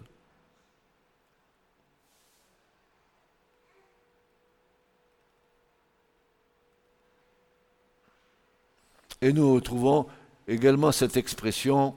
Et 9.19 9.33
nous 9.33 9.59
trouvons 9.59 10.07
également 10.47 10.93
cette 10.93 11.17
expression 11.17 11.95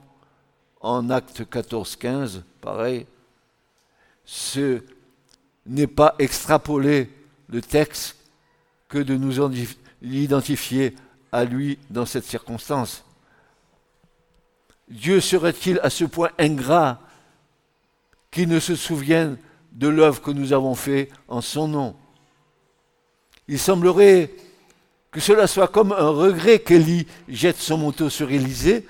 en 0.81 1.09
acte 1.09 1.43
14-15, 1.49 2.41
pareil. 2.59 3.07
Ce 4.25 4.83
n'est 5.65 5.87
pas 5.87 6.13
extrapoler 6.19 7.09
le 7.47 7.61
texte 7.61 8.17
que 8.89 8.97
de 8.97 9.15
nous 9.15 9.39
identifier 10.01 10.93
à 11.31 11.45
lui 11.45 11.77
dans 11.89 12.05
cette 12.05 12.25
circonstance. 12.25 13.03
Dieu 14.87 15.21
serait-il 15.21 15.79
à 15.83 15.89
ce 15.89 16.03
point 16.03 16.31
ingrat 16.37 16.99
qu'il 18.29 18.49
ne 18.49 18.59
se 18.59 18.75
souvienne 18.75 19.37
de 19.71 19.87
l'œuvre 19.87 20.21
que 20.21 20.31
nous 20.31 20.53
avons 20.53 20.75
faite 20.75 21.11
en 21.27 21.41
son 21.41 21.67
nom? 21.67 21.95
Il 23.47 23.59
semblerait 23.59 24.31
que 25.11 25.19
cela 25.19 25.47
soit 25.47 25.67
comme 25.67 25.91
un 25.91 26.09
regret 26.09 26.59
qu'Élie 26.59 27.07
jette 27.27 27.57
son 27.57 27.77
manteau 27.77 28.09
sur 28.09 28.31
Élisée, 28.31 28.87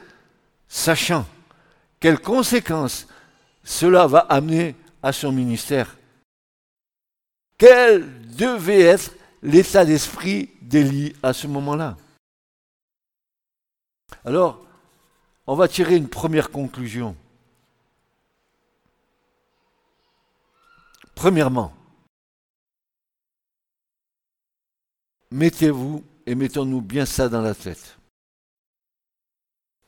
sachant 0.68 1.26
quelles 2.00 2.20
conséquences 2.20 3.08
cela 3.64 4.08
va 4.08 4.20
amener 4.20 4.76
à 5.04 5.14
son 5.14 5.32
ministère. 5.32 5.98
Quel 7.58 8.08
devait 8.36 8.82
être 8.82 9.12
l'état 9.44 9.86
d'esprit 9.86 10.50
d'Élie 10.62 11.14
à 11.22 11.34
ce 11.34 11.48
moment-là? 11.48 11.98
Alors, 14.26 14.64
on 15.48 15.56
va 15.56 15.68
tirer 15.68 15.96
une 15.96 16.10
première 16.10 16.52
conclusion. 16.52 17.16
Premièrement, 21.16 21.74
mettez-vous 25.32 26.04
et 26.26 26.36
mettons-nous 26.36 26.82
bien 26.82 27.06
ça 27.06 27.30
dans 27.30 27.42
la 27.42 27.56
tête. 27.56 27.98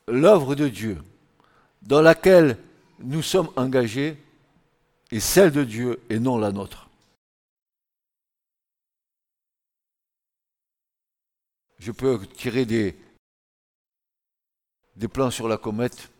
L'œuvre 0.06 0.54
de 0.54 0.68
Dieu 0.68 1.02
dans 1.82 2.02
laquelle 2.02 2.58
nous 3.00 3.22
sommes 3.22 3.50
engagés 3.56 4.16
est 5.10 5.20
celle 5.20 5.50
de 5.50 5.64
Dieu 5.64 6.00
et 6.10 6.18
non 6.18 6.38
la 6.38 6.52
nôtre. 6.52 6.88
Je 11.78 11.92
peux 11.92 12.26
tirer 12.26 12.64
des, 12.64 12.96
des 14.96 15.08
plans 15.08 15.30
sur 15.30 15.48
la 15.48 15.56
comète, 15.56 16.10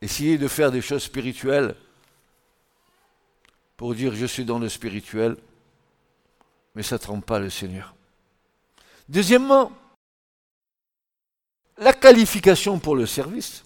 essayer 0.00 0.38
de 0.38 0.48
faire 0.48 0.70
des 0.70 0.82
choses 0.82 1.04
spirituelles 1.04 1.74
pour 3.76 3.94
dire 3.94 4.14
je 4.14 4.26
suis 4.26 4.44
dans 4.44 4.58
le 4.58 4.68
spirituel, 4.68 5.36
mais 6.74 6.82
ça 6.82 6.96
ne 6.96 7.00
trompe 7.00 7.24
pas 7.24 7.38
le 7.38 7.50
Seigneur. 7.50 7.94
Deuxièmement, 9.08 9.72
la 11.78 11.92
qualification 11.92 12.78
pour 12.78 12.96
le 12.96 13.06
service 13.06 13.64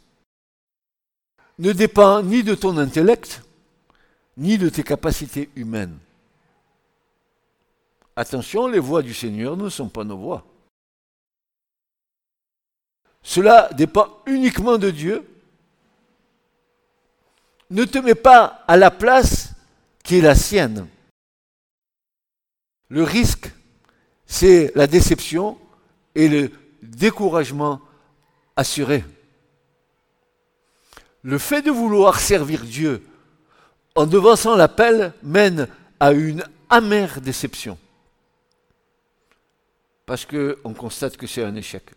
ne 1.59 1.73
dépend 1.73 2.23
ni 2.23 2.43
de 2.43 2.55
ton 2.55 2.77
intellect, 2.79 3.43
ni 4.37 4.59
de 4.59 4.69
tes 4.69 4.83
capacités 4.83 5.51
humaines. 5.55 5.99
Attention, 8.17 8.67
les 8.67 8.79
voix 8.79 9.03
du 9.03 9.15
Seigneur 9.15 9.57
ne 9.57 9.69
sont 9.69 9.89
pas 9.89 10.05
nos 10.05 10.17
voix. 10.17 10.45
Cela 13.23 13.71
dépend 13.73 14.09
uniquement 14.27 14.79
de 14.79 14.91
Dieu. 14.91 15.27
Ne 17.71 17.85
te 17.85 17.99
mets 17.99 18.15
pas 18.15 18.65
à 18.67 18.77
la 18.77 18.91
place 18.91 19.53
qui 20.03 20.19
est 20.19 20.23
la 20.23 20.35
sienne. 20.35 20.87
Le 22.89 23.05
risque 23.05 23.51
c'est 24.31 24.71
la 24.77 24.87
déception 24.87 25.59
et 26.15 26.29
le 26.29 26.53
découragement 26.83 27.81
assuré. 28.55 29.05
Le 31.23 31.37
fait 31.37 31.63
de 31.63 31.73
vouloir 31.73 32.21
servir 32.21 32.63
Dieu 32.63 33.05
en 33.97 34.07
devançant 34.07 34.55
l'appel 34.55 35.13
mène 35.25 35.67
à 35.99 36.13
une 36.13 36.45
amère 36.71 37.21
déception. 37.21 37.77
Parce 40.07 40.25
qu'on 40.25 40.75
constate 40.75 41.17
que 41.17 41.27
c'est 41.27 41.43
un 41.43 41.57
échec. 41.57 41.91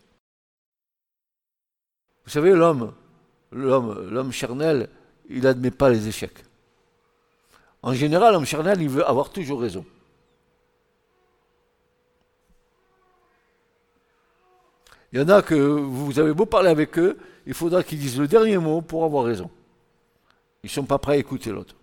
Vous 2.26 2.32
savez, 2.32 2.52
l'homme, 2.52 2.94
l'homme, 3.52 4.10
l'homme 4.10 4.32
charnel, 4.32 4.90
il 5.30 5.44
n'admet 5.44 5.72
pas 5.72 5.90
les 5.90 6.08
échecs. 6.08 6.44
En 7.82 7.94
général, 7.94 8.34
l'homme 8.34 8.46
charnel, 8.46 8.82
il 8.82 8.90
veut 8.90 9.08
avoir 9.08 9.30
toujours 9.30 9.62
raison. 9.62 9.86
Il 15.12 15.20
y 15.20 15.22
en 15.22 15.30
a 15.30 15.42
que 15.42 15.54
vous 15.54 16.18
avez 16.18 16.34
beau 16.34 16.46
parler 16.46 16.70
avec 16.70 16.98
eux, 16.98 17.18
il 17.46 17.54
faudra 17.54 17.84
qu'ils 17.84 18.00
disent 18.00 18.20
le 18.20 18.28
dernier 18.28 18.58
mot 18.58 18.82
pour 18.82 19.04
avoir 19.04 19.26
raison. 19.26 19.52
Ils 20.64 20.68
ne 20.68 20.72
sont 20.72 20.86
pas 20.86 20.98
prêts 20.98 21.14
à 21.14 21.18
écouter 21.18 21.52
l'autre. 21.52 21.76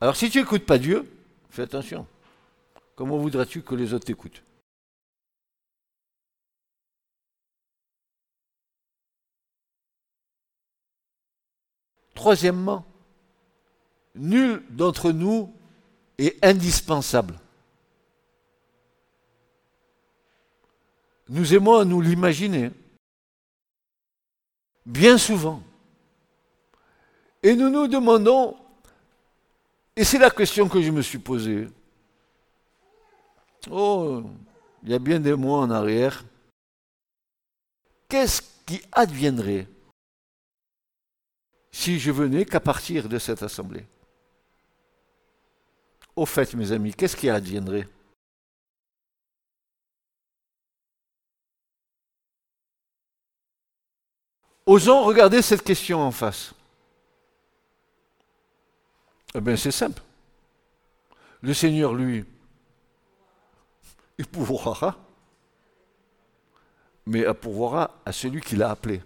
Alors 0.00 0.16
si 0.16 0.28
tu 0.28 0.38
n'écoutes 0.38 0.66
pas 0.66 0.76
Dieu, 0.76 1.10
fais 1.48 1.62
attention. 1.62 2.06
Comment 2.94 3.16
voudrais-tu 3.16 3.62
que 3.62 3.74
les 3.74 3.94
autres 3.94 4.04
t'écoutent? 4.04 4.42
Troisièmement, 12.14 12.84
nul 14.14 14.62
d'entre 14.70 15.12
nous 15.12 15.52
est 16.18 16.44
indispensable. 16.44 17.38
Nous 21.28 21.54
aimons 21.54 21.78
à 21.78 21.84
nous 21.84 22.00
l'imaginer. 22.00 22.70
Bien 24.84 25.16
souvent. 25.16 25.62
Et 27.42 27.56
nous 27.56 27.70
nous 27.70 27.88
demandons, 27.88 28.56
et 29.96 30.04
c'est 30.04 30.18
la 30.18 30.30
question 30.30 30.68
que 30.68 30.80
je 30.80 30.90
me 30.90 31.02
suis 31.02 31.18
posée, 31.18 31.68
oh, 33.70 34.22
il 34.82 34.90
y 34.90 34.94
a 34.94 34.98
bien 34.98 35.18
des 35.18 35.34
mois 35.34 35.58
en 35.58 35.70
arrière, 35.70 36.24
qu'est-ce 38.08 38.42
qui 38.66 38.80
adviendrait 38.92 39.66
si 41.72 41.98
je 41.98 42.10
venais 42.10 42.44
qu'à 42.44 42.60
partir 42.60 43.08
de 43.08 43.18
cette 43.18 43.42
assemblée 43.42 43.86
Au 46.14 46.26
fait, 46.26 46.54
mes 46.54 46.70
amis, 46.70 46.94
qu'est-ce 46.94 47.16
qui 47.16 47.30
adviendrait? 47.30 47.88
Osons 54.66 55.02
regarder 55.02 55.42
cette 55.42 55.62
question 55.62 56.00
en 56.00 56.12
face. 56.12 56.54
Eh 59.34 59.40
bien, 59.40 59.56
c'est 59.56 59.72
simple. 59.72 60.00
Le 61.40 61.52
Seigneur, 61.52 61.94
lui, 61.94 62.24
il 64.18 64.26
pourvoira, 64.26 64.96
mais 67.06 67.20
il 67.20 67.34
pourvoira 67.34 68.00
à 68.04 68.12
celui 68.12 68.40
qui 68.40 68.54
l'a 68.54 68.70
appelé. 68.70 69.02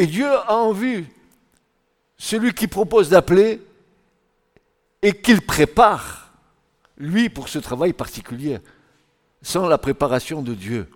Et 0.00 0.06
Dieu 0.06 0.32
a 0.32 0.54
en 0.54 0.72
vue 0.72 1.04
celui 2.16 2.54
qui 2.54 2.66
propose 2.68 3.10
d'appeler 3.10 3.60
et 5.02 5.12
qu'il 5.12 5.42
prépare 5.42 6.32
lui, 6.96 7.28
pour 7.28 7.50
ce 7.50 7.58
travail 7.58 7.92
particulier, 7.92 8.60
sans 9.42 9.68
la 9.68 9.76
préparation 9.76 10.40
de 10.40 10.54
Dieu, 10.54 10.88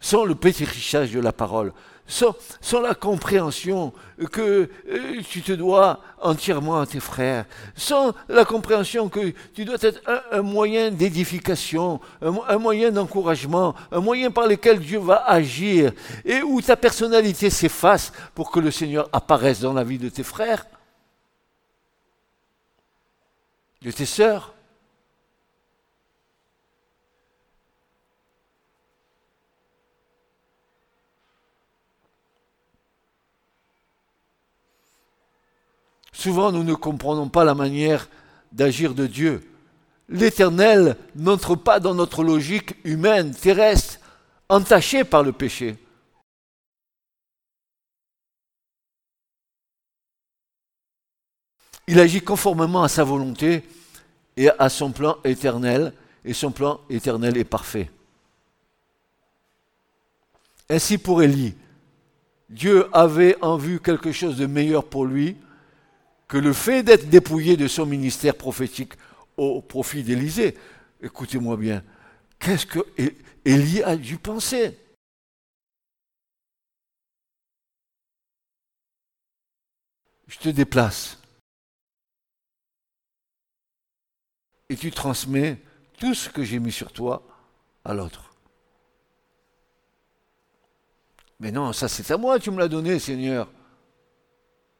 sans 0.00 0.24
le 0.24 0.34
pétrichage 0.36 1.12
de 1.12 1.20
la 1.20 1.34
parole, 1.34 1.74
sans, 2.08 2.80
la 2.80 2.94
compréhension 2.94 3.92
que 4.32 4.70
euh, 4.88 5.22
tu 5.28 5.42
te 5.42 5.52
dois 5.52 6.00
entièrement 6.20 6.80
à 6.80 6.86
tes 6.86 7.00
frères, 7.00 7.44
sans 7.76 8.14
la 8.28 8.44
compréhension 8.44 9.08
que 9.08 9.32
tu 9.54 9.64
dois 9.64 9.76
être 9.82 10.00
un, 10.32 10.42
moyen 10.42 10.90
d'édification, 10.90 12.00
un, 12.22 12.58
moyen 12.58 12.90
d'encouragement, 12.90 13.74
un 13.92 14.00
moyen 14.00 14.30
par 14.30 14.46
lequel 14.46 14.80
Dieu 14.80 14.98
va 14.98 15.22
agir, 15.26 15.92
et 16.24 16.42
où 16.42 16.60
ta 16.62 16.76
personnalité 16.76 17.50
s'efface 17.50 18.12
pour 18.34 18.50
que 18.50 18.58
le 18.58 18.70
Seigneur 18.70 19.08
apparaisse 19.12 19.60
dans 19.60 19.74
la 19.74 19.84
vie 19.84 19.98
de 19.98 20.08
tes 20.08 20.24
frères, 20.24 20.66
de 23.82 23.90
tes 23.90 24.06
sœurs. 24.06 24.54
Souvent, 36.18 36.50
nous 36.50 36.64
ne 36.64 36.74
comprenons 36.74 37.28
pas 37.28 37.44
la 37.44 37.54
manière 37.54 38.08
d'agir 38.50 38.92
de 38.92 39.06
Dieu. 39.06 39.48
L'Éternel 40.08 40.96
n'entre 41.14 41.54
pas 41.54 41.78
dans 41.78 41.94
notre 41.94 42.24
logique 42.24 42.74
humaine, 42.82 43.32
terrestre, 43.32 44.00
entachée 44.48 45.04
par 45.04 45.22
le 45.22 45.30
péché. 45.30 45.76
Il 51.86 52.00
agit 52.00 52.20
conformément 52.20 52.82
à 52.82 52.88
sa 52.88 53.04
volonté 53.04 53.62
et 54.36 54.50
à 54.58 54.68
son 54.70 54.90
plan 54.90 55.18
éternel, 55.22 55.92
et 56.24 56.34
son 56.34 56.50
plan 56.50 56.80
éternel 56.90 57.36
est 57.36 57.44
parfait. 57.44 57.92
Ainsi 60.68 60.98
pour 60.98 61.22
Élie, 61.22 61.54
Dieu 62.50 62.88
avait 62.92 63.36
en 63.40 63.56
vue 63.56 63.78
quelque 63.78 64.10
chose 64.10 64.36
de 64.36 64.46
meilleur 64.46 64.84
pour 64.84 65.04
lui, 65.04 65.36
que 66.28 66.36
le 66.36 66.52
fait 66.52 66.82
d'être 66.82 67.08
dépouillé 67.08 67.56
de 67.56 67.66
son 67.66 67.86
ministère 67.86 68.36
prophétique 68.36 68.92
au 69.38 69.62
profit 69.62 70.02
d'Élysée, 70.02 70.56
écoutez-moi 71.00 71.56
bien, 71.56 71.82
qu'est-ce 72.38 72.66
que 72.66 72.80
Élie 73.44 73.82
a 73.82 73.96
dû 73.96 74.18
penser? 74.18 74.78
Je 80.26 80.38
te 80.38 80.50
déplace. 80.50 81.18
Et 84.68 84.76
tu 84.76 84.90
transmets 84.90 85.58
tout 85.98 86.12
ce 86.12 86.28
que 86.28 86.44
j'ai 86.44 86.58
mis 86.58 86.72
sur 86.72 86.92
toi 86.92 87.26
à 87.86 87.94
l'autre. 87.94 88.34
Mais 91.40 91.50
non, 91.50 91.72
ça 91.72 91.88
c'est 91.88 92.10
à 92.10 92.18
moi, 92.18 92.38
tu 92.38 92.50
me 92.50 92.58
l'as 92.58 92.68
donné, 92.68 92.98
Seigneur. 92.98 93.50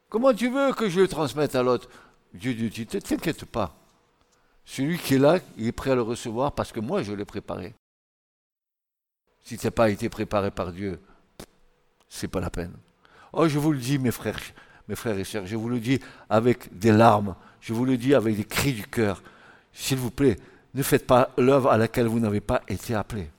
Comment 0.09 0.33
tu 0.33 0.49
veux 0.49 0.73
que 0.73 0.88
je 0.88 1.01
le 1.01 1.09
transmette 1.09 1.55
à 1.55 1.62
l'autre? 1.62 1.88
Dieu 2.33 2.55
dit, 2.55 2.81
ne 2.81 3.01
t'inquiète 3.01 3.44
pas. 3.44 3.75
Celui 4.64 4.99
qui 4.99 5.14
est 5.14 5.18
là, 5.18 5.38
il 5.57 5.66
est 5.66 5.73
prêt 5.73 5.90
à 5.90 5.94
le 5.94 6.03
recevoir 6.03 6.53
parce 6.53 6.73
que 6.73 6.81
moi, 6.81 7.03
je 7.03 7.12
l'ai 7.12 7.25
préparé. 7.25 7.75
Si 9.42 9.57
tu 9.57 9.66
n'as 9.66 9.71
pas 9.71 9.90
été 9.90 10.09
préparé 10.09 10.51
par 10.51 10.73
Dieu, 10.73 11.01
c'est 12.09 12.29
pas 12.29 12.40
la 12.40 12.51
peine. 12.51 12.75
Oh, 13.33 13.49
je 13.49 13.59
vous 13.59 13.73
le 13.73 13.79
dis, 13.79 13.99
mes 13.99 14.11
frères, 14.11 14.38
mes 14.88 14.94
frères 14.94 15.18
et 15.18 15.25
sœurs, 15.25 15.47
je 15.47 15.57
vous 15.57 15.68
le 15.68 15.81
dis 15.81 16.01
avec 16.29 16.77
des 16.79 16.92
larmes, 16.92 17.35
je 17.61 17.73
vous 17.73 17.85
le 17.85 17.97
dis 17.97 18.14
avec 18.14 18.37
des 18.37 18.44
cris 18.44 18.73
du 18.73 18.87
cœur. 18.87 19.23
S'il 19.73 19.99
vous 19.99 20.11
plaît, 20.11 20.38
ne 20.75 20.83
faites 20.83 21.07
pas 21.07 21.31
l'œuvre 21.38 21.71
à 21.71 21.79
laquelle 21.79 22.07
vous 22.07 22.21
n'avez 22.21 22.40
pas 22.40 22.62
été 22.68 22.94
appelé. 22.94 23.31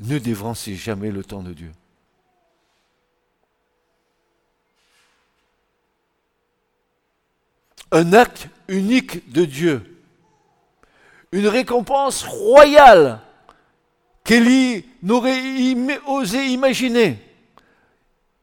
Ne 0.00 0.18
dévancez 0.18 0.76
jamais 0.76 1.10
le 1.10 1.24
temps 1.24 1.42
de 1.42 1.52
Dieu. 1.52 1.72
Un 7.92 8.12
acte 8.12 8.48
unique 8.68 9.32
de 9.32 9.44
Dieu, 9.44 10.02
une 11.32 11.48
récompense 11.48 12.22
royale 12.24 13.20
qu'Élie 14.24 14.84
n'aurait 15.02 15.40
osé 16.06 16.46
imaginer. 16.46 17.18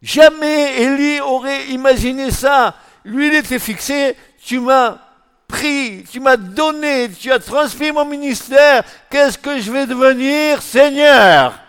Jamais 0.02 0.82
Élie 0.82 1.20
aurait 1.22 1.68
imaginé 1.68 2.32
ça. 2.32 2.76
Lui, 3.04 3.28
il 3.28 3.36
était 3.36 3.60
fixé, 3.60 4.16
tu 4.44 4.60
m'as 4.60 4.98
pris, 5.48 6.04
tu 6.12 6.20
m'as 6.20 6.38
donné, 6.38 7.10
tu 7.10 7.32
as 7.32 7.40
transmis 7.40 7.92
mon 7.92 8.06
ministère, 8.06 8.84
qu'est-ce 9.10 9.38
que 9.38 9.60
je 9.60 9.72
vais 9.72 9.86
devenir, 9.86 10.62
Seigneur? 10.62 11.60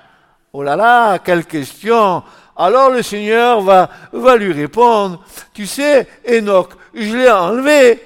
Oh 0.52 0.62
là 0.62 0.76
là, 0.76 1.18
quelle 1.18 1.44
question 1.44 2.22
alors 2.56 2.90
le 2.90 3.02
Seigneur 3.02 3.60
va, 3.60 3.88
lui 4.36 4.52
répondre, 4.52 5.22
tu 5.52 5.66
sais, 5.66 6.08
Enoch, 6.26 6.70
je 6.94 7.16
l'ai 7.16 7.30
enlevé 7.30 8.02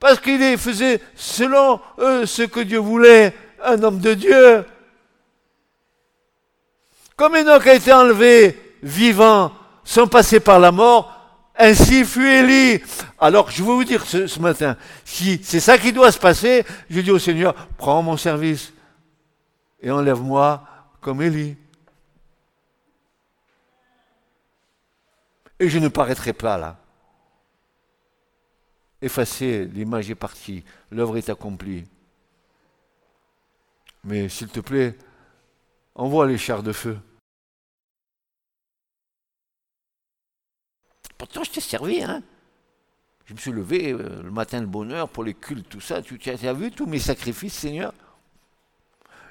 parce 0.00 0.18
qu'il 0.18 0.58
faisait 0.58 1.00
selon 1.14 1.80
euh, 1.98 2.26
ce 2.26 2.42
que 2.42 2.60
Dieu 2.60 2.78
voulait, 2.78 3.34
un 3.62 3.80
homme 3.82 4.00
de 4.00 4.14
Dieu. 4.14 4.64
Comme 7.14 7.36
Enoch 7.36 7.66
a 7.66 7.74
été 7.74 7.92
enlevé 7.92 8.58
vivant, 8.82 9.52
sans 9.84 10.08
passer 10.08 10.40
par 10.40 10.58
la 10.58 10.72
mort, 10.72 11.14
ainsi 11.56 12.04
fut 12.04 12.26
Élie. 12.26 12.82
Alors 13.20 13.50
je 13.50 13.62
veux 13.62 13.74
vous 13.74 13.84
dire 13.84 14.04
ce, 14.06 14.26
ce 14.26 14.40
matin, 14.40 14.76
si 15.04 15.40
c'est 15.44 15.60
ça 15.60 15.78
qui 15.78 15.92
doit 15.92 16.10
se 16.10 16.18
passer, 16.18 16.64
je 16.90 17.00
dis 17.00 17.10
au 17.10 17.18
Seigneur, 17.18 17.54
prends 17.76 18.02
mon 18.02 18.16
service 18.16 18.72
et 19.80 19.90
enlève-moi 19.90 20.62
comme 21.00 21.22
Élie. 21.22 21.56
Et 25.62 25.68
je 25.68 25.78
ne 25.78 25.86
paraîtrai 25.86 26.32
pas 26.32 26.58
là. 26.58 26.76
Effacez, 29.00 29.64
l'image 29.66 30.10
est 30.10 30.16
partie, 30.16 30.64
l'œuvre 30.90 31.16
est 31.16 31.28
accomplie. 31.28 31.84
Mais 34.02 34.28
s'il 34.28 34.48
te 34.48 34.58
plaît, 34.58 34.98
envoie 35.94 36.26
les 36.26 36.36
chars 36.36 36.64
de 36.64 36.72
feu. 36.72 36.98
Pourtant, 41.16 41.44
je 41.44 41.52
t'ai 41.52 41.60
servi, 41.60 42.02
hein. 42.02 42.24
Je 43.26 43.34
me 43.34 43.38
suis 43.38 43.52
levé 43.52 43.92
euh, 43.92 44.20
le 44.20 44.32
matin 44.32 44.60
de 44.60 44.66
bonheur 44.66 45.08
pour 45.08 45.22
les 45.22 45.34
cultes, 45.34 45.68
tout 45.68 45.80
ça. 45.80 46.02
Tu, 46.02 46.18
as 46.28 46.52
vu 46.52 46.72
tous 46.72 46.86
mes 46.86 46.98
sacrifices, 46.98 47.54
Seigneur? 47.54 47.94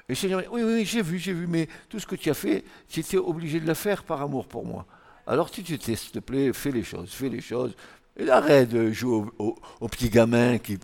Et 0.08 0.14
Seigneur, 0.14 0.42
oui, 0.50 0.62
oui, 0.62 0.86
j'ai 0.86 1.02
vu, 1.02 1.18
j'ai 1.18 1.34
vu, 1.34 1.46
mais 1.46 1.68
tout 1.90 2.00
ce 2.00 2.06
que 2.06 2.16
tu 2.16 2.30
as 2.30 2.34
fait, 2.34 2.64
tu 2.88 3.00
étais 3.00 3.18
obligé 3.18 3.60
de 3.60 3.66
le 3.66 3.74
faire 3.74 4.02
par 4.02 4.22
amour 4.22 4.48
pour 4.48 4.64
moi. 4.64 4.86
Alors 5.26 5.50
tu 5.50 5.62
te 5.62 5.94
s'il 5.94 6.10
te 6.10 6.18
plaît, 6.18 6.52
fais 6.52 6.72
les 6.72 6.82
choses, 6.82 7.10
fais 7.10 7.28
les 7.28 7.40
choses. 7.40 7.74
Et 8.16 8.28
arrête 8.28 8.68
de 8.68 8.90
jouer 8.92 9.24
au, 9.38 9.88
petit 9.88 10.10
gamin 10.10 10.58
qui. 10.58 10.78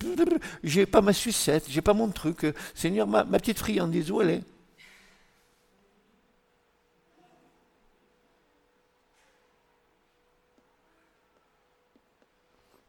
J'ai 0.65 0.87
pas 0.87 1.03
ma 1.03 1.13
sucette, 1.13 1.67
j'ai 1.69 1.83
pas 1.83 1.93
mon 1.93 2.09
truc. 2.09 2.47
Seigneur, 2.75 3.07
ma, 3.07 3.25
petite 3.25 3.59
friandise, 3.59 4.11
où 4.11 4.23
elle 4.23 4.31
est? 4.31 4.43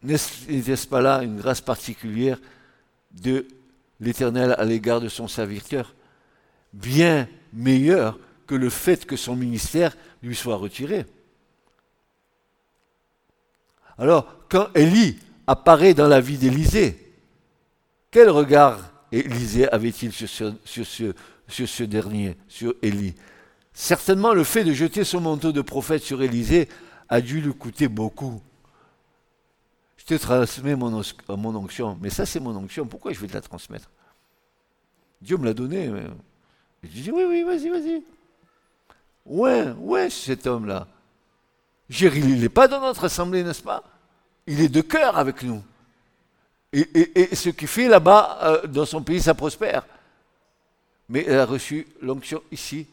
N'est-ce 0.01 0.87
pas 0.87 1.01
là 1.01 1.21
une 1.23 1.37
grâce 1.37 1.59
particulière 1.59 2.39
de 3.11 3.45
l'Éternel 3.99 4.55
à 4.57 4.63
l'égard 4.63 5.01
de 5.01 5.09
son 5.09 5.27
serviteur? 5.27 5.93
Bien 6.71 7.27
meilleure 7.51 8.17
que 8.47 8.55
le 8.55 8.69
fait 8.69 9.05
que 9.05 9.17
son 9.17 9.35
ministère 9.35 9.97
lui 10.23 10.35
soit 10.35 10.55
retiré. 10.55 11.05
Alors, 13.99 14.33
quand 14.47 14.69
Élie 14.75 15.19
apparaît 15.45 15.93
dans 15.93 16.07
la 16.07 16.21
vie 16.21 16.37
d'Élisée, 16.37 17.13
quel 18.11 18.29
regard 18.29 18.79
Élisée 19.11 19.69
avait-il 19.69 20.13
sur 20.13 20.29
ce, 20.29 21.83
dernier, 21.83 22.37
sur 22.47 22.73
Élie? 22.81 23.15
Certainement, 23.73 24.33
le 24.33 24.45
fait 24.45 24.63
de 24.63 24.71
jeter 24.71 25.03
son 25.03 25.19
manteau 25.19 25.51
de 25.51 25.61
prophète 25.61 26.01
sur 26.01 26.21
Élisée 26.21 26.69
a 27.09 27.19
dû 27.19 27.41
lui 27.41 27.53
coûter 27.53 27.89
beaucoup. 27.89 28.41
Je 29.97 30.05
te 30.05 30.13
transmets 30.13 30.75
mon, 30.75 31.03
onction, 31.37 31.97
mais 32.01 32.09
ça 32.09 32.25
c'est 32.25 32.39
mon 32.39 32.55
onction, 32.55 32.85
pourquoi 32.87 33.11
je 33.11 33.19
vais 33.19 33.27
te 33.27 33.33
la 33.33 33.41
transmettre? 33.41 33.91
Dieu 35.21 35.37
me 35.37 35.45
l'a 35.45 35.53
donné. 35.53 35.91
Je 36.83 37.01
dis 37.01 37.11
oui, 37.11 37.23
oui, 37.27 37.43
vas-y, 37.43 37.69
vas-y. 37.69 38.03
Ouais, 39.25 39.71
ouais, 39.77 40.09
cet 40.09 40.47
homme-là. 40.47 40.87
Il 41.89 42.39
n'est 42.39 42.49
pas 42.49 42.67
dans 42.67 42.81
notre 42.81 43.05
assemblée, 43.05 43.43
n'est-ce 43.43 43.63
pas? 43.63 43.83
Il 44.45 44.61
est 44.61 44.69
de 44.69 44.81
cœur 44.81 45.17
avec 45.17 45.41
nous. 45.43 45.63
Et, 46.71 47.35
ce 47.35 47.49
qu'il 47.49 47.67
fait 47.67 47.87
là-bas, 47.87 48.37
euh, 48.43 48.67
dans 48.67 48.85
son 48.85 49.01
pays, 49.01 49.21
ça 49.21 49.33
prospère. 49.33 49.85
Mais 51.07 51.25
elle 51.27 51.39
a 51.39 51.45
reçu 51.45 51.87
l'onction 52.01 52.43
ici. 52.51 52.87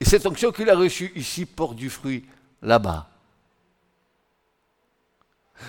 Et 0.00 0.04
cette 0.04 0.26
onction 0.26 0.50
qu'il 0.50 0.68
a 0.70 0.76
reçue 0.76 1.12
ici 1.14 1.46
porte 1.46 1.76
du 1.76 1.88
fruit 1.88 2.24
là-bas. 2.62 3.08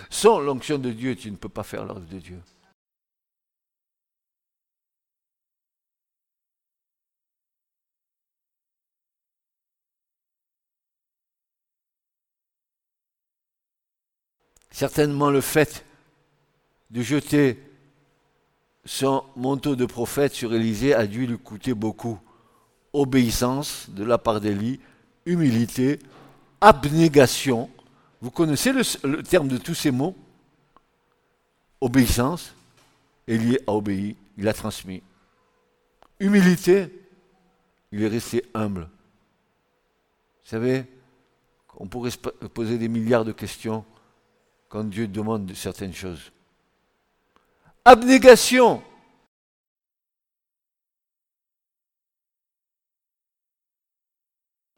Sans 0.10 0.40
l'onction 0.40 0.80
de 0.80 0.92
Dieu, 0.92 1.16
tu 1.16 1.30
ne 1.30 1.36
peux 1.36 1.50
pas 1.50 1.64
faire 1.64 1.86
l'œuvre 1.86 2.00
de 2.00 2.18
Dieu. 2.18 2.40
Certainement 14.72 15.30
le 15.30 15.42
fait 15.42 15.86
de 16.90 17.02
jeter 17.02 17.62
son 18.86 19.24
manteau 19.36 19.76
de 19.76 19.86
prophète 19.86 20.34
sur 20.34 20.54
Élisée 20.54 20.94
a 20.94 21.06
dû 21.06 21.28
lui 21.28 21.38
coûter 21.38 21.74
beaucoup. 21.74 22.20
Obéissance 22.94 23.90
de 23.90 24.04
la 24.04 24.18
part 24.18 24.42
d'Élie, 24.42 24.80
humilité, 25.26 26.00
abnégation. 26.60 27.70
Vous 28.22 28.32
connaissez 28.32 28.72
le, 28.74 29.24
terme 29.24 29.48
de 29.48 29.58
tous 29.58 29.76
ces 29.76 29.92
mots? 29.92 30.16
Obéissance. 31.80 32.54
Élie 33.28 33.58
a 33.68 33.72
obéi, 33.72 34.16
il 34.38 34.48
a 34.48 34.54
transmis. 34.54 35.04
Humilité, 36.20 36.88
il 37.92 38.04
est 38.04 38.08
resté 38.08 38.44
humble. 38.54 38.82
Vous 40.44 40.50
savez, 40.50 40.86
on 41.78 41.88
pourrait 41.88 42.12
se 42.12 42.18
poser 42.18 42.78
des 42.78 42.90
milliards 42.90 43.26
de 43.26 43.32
questions 43.32 43.86
quand 44.72 44.86
Dieu 44.86 45.08
demande 45.08 45.54
certaines 45.54 45.94
choses. 45.94 46.32
Abnégation. 47.84 48.82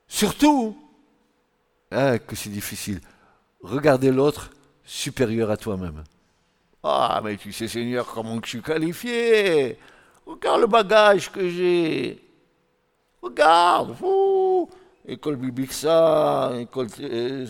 Surtout, 0.08 0.75
hein, 1.91 2.17
que 2.17 2.36
c'est 2.36 2.49
difficile, 2.49 3.01
regardez 3.62 4.12
l'autre 4.12 4.49
supérieur 4.84 5.51
à 5.51 5.58
toi-même. 5.58 6.03
Ah, 6.82 7.21
mais 7.23 7.38
tu 7.38 7.53
sais, 7.53 7.67
Seigneur, 7.67 8.08
comment 8.08 8.39
je 8.43 8.49
suis 8.49 8.62
qualifié. 8.62 9.77
Regarde 10.25 10.62
le 10.62 10.67
bagage 10.67 11.32
que 11.32 11.49
j'ai. 11.49 12.19
Regarde, 13.21 13.95
école 15.06 15.36
biblique 15.36 15.73
ça, 15.73 16.51
école 16.60 16.88
euh, 16.99 17.45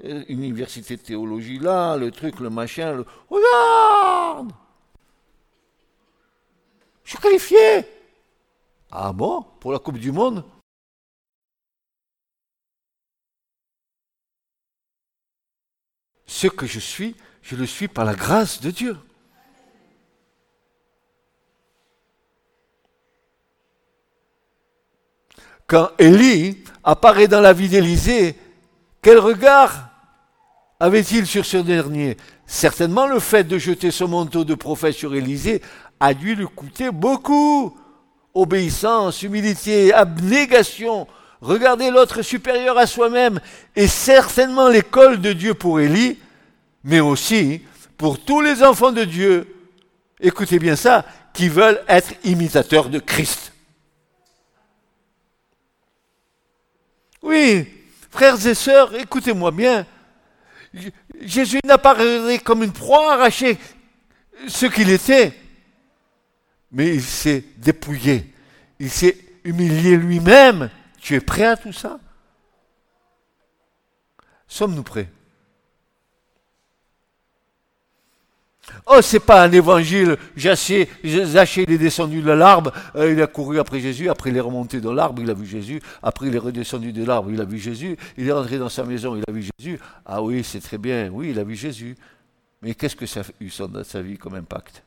université 0.00 0.96
de 0.96 1.02
théologie 1.02 1.58
là, 1.58 1.96
le 1.96 2.10
truc, 2.10 2.40
le 2.40 2.50
machin, 2.50 2.92
le... 2.92 3.06
regarde! 3.28 4.52
Je 7.04 7.10
suis 7.10 7.18
qualifié! 7.18 7.84
Ah 8.90 9.12
bon? 9.12 9.42
Pour 9.60 9.72
la 9.72 9.78
Coupe 9.78 9.98
du 9.98 10.12
Monde? 10.12 10.44
Ce 16.26 16.46
que 16.46 16.66
je 16.66 16.78
suis, 16.78 17.16
je 17.42 17.56
le 17.56 17.66
suis 17.66 17.88
par 17.88 18.04
la 18.04 18.14
grâce 18.14 18.60
de 18.60 18.70
Dieu. 18.70 18.96
Quand 25.66 25.90
Élie 25.98 26.64
apparaît 26.84 27.28
dans 27.28 27.40
la 27.40 27.52
vie 27.52 27.68
d'Élysée, 27.68 28.38
quel 29.02 29.18
regard 29.18 29.87
avait-il 30.80 31.26
sur 31.26 31.44
ce 31.44 31.56
dernier 31.56 32.16
Certainement 32.46 33.06
le 33.06 33.18
fait 33.18 33.44
de 33.44 33.58
jeter 33.58 33.90
son 33.90 34.08
manteau 34.08 34.44
de 34.44 34.54
prophète 34.54 34.94
sur 34.94 35.14
Élisée 35.14 35.60
a 36.00 36.14
dû 36.14 36.34
lui 36.34 36.46
coûter 36.46 36.90
beaucoup. 36.90 37.76
Obéissance, 38.34 39.22
humilité, 39.22 39.92
abnégation, 39.92 41.08
regarder 41.40 41.90
l'autre 41.90 42.22
supérieur 42.22 42.78
à 42.78 42.86
soi-même, 42.86 43.40
et 43.74 43.88
certainement 43.88 44.68
l'école 44.68 45.20
de 45.20 45.32
Dieu 45.32 45.54
pour 45.54 45.80
Élie, 45.80 46.18
mais 46.84 47.00
aussi 47.00 47.62
pour 47.96 48.20
tous 48.20 48.40
les 48.40 48.62
enfants 48.62 48.92
de 48.92 49.04
Dieu, 49.04 49.56
écoutez 50.20 50.60
bien 50.60 50.76
ça, 50.76 51.04
qui 51.32 51.48
veulent 51.48 51.82
être 51.88 52.14
imitateurs 52.22 52.88
de 52.88 53.00
Christ. 53.00 53.52
Oui, 57.22 57.66
frères 58.10 58.46
et 58.46 58.54
sœurs, 58.54 58.94
écoutez-moi 58.94 59.50
bien, 59.50 59.84
Jésus 61.20 61.60
n'a 61.64 61.78
pas 61.78 61.96
comme 62.44 62.62
une 62.62 62.72
proie 62.72 63.14
arrachée 63.14 63.58
ce 64.46 64.66
qu'il 64.66 64.90
était, 64.90 65.32
mais 66.70 66.94
il 66.94 67.02
s'est 67.02 67.44
dépouillé, 67.56 68.32
il 68.78 68.90
s'est 68.90 69.16
humilié 69.44 69.96
lui-même. 69.96 70.70
Tu 71.00 71.14
es 71.14 71.20
prêt 71.20 71.46
à 71.46 71.56
tout 71.56 71.72
ça? 71.72 71.98
Sommes-nous 74.46 74.82
prêts? 74.82 75.08
Oh, 78.86 79.00
c'est 79.02 79.20
pas 79.20 79.44
un 79.44 79.52
évangile. 79.52 80.16
Zachée, 80.36 80.88
il 81.02 81.72
est 81.72 81.78
descendu 81.78 82.22
de 82.22 82.30
l'arbre, 82.30 82.72
euh, 82.96 83.12
il 83.12 83.20
a 83.22 83.26
couru 83.26 83.58
après 83.58 83.80
Jésus, 83.80 84.08
après 84.08 84.30
il 84.30 84.36
est 84.36 84.40
remonté 84.40 84.80
dans 84.80 84.92
l'arbre, 84.92 85.22
il 85.22 85.30
a 85.30 85.34
vu 85.34 85.46
Jésus, 85.46 85.80
après 86.02 86.28
il 86.28 86.34
est 86.34 86.38
redescendu 86.38 86.92
de 86.92 87.04
l'arbre, 87.04 87.30
il 87.30 87.40
a 87.40 87.44
vu 87.44 87.58
Jésus, 87.58 87.96
il 88.16 88.28
est 88.28 88.32
rentré 88.32 88.58
dans 88.58 88.68
sa 88.68 88.84
maison, 88.84 89.16
il 89.16 89.24
a 89.28 89.32
vu 89.32 89.48
Jésus. 89.58 89.78
Ah 90.06 90.22
oui, 90.22 90.42
c'est 90.44 90.60
très 90.60 90.78
bien, 90.78 91.10
oui, 91.12 91.30
il 91.30 91.38
a 91.38 91.44
vu 91.44 91.54
Jésus. 91.54 91.96
Mais 92.62 92.74
qu'est-ce 92.74 92.96
que 92.96 93.06
ça 93.06 93.20
a 93.20 93.24
eu 93.40 93.50
dans 93.68 93.84
sa 93.84 94.02
vie 94.02 94.18
comme 94.18 94.34
impact? 94.34 94.82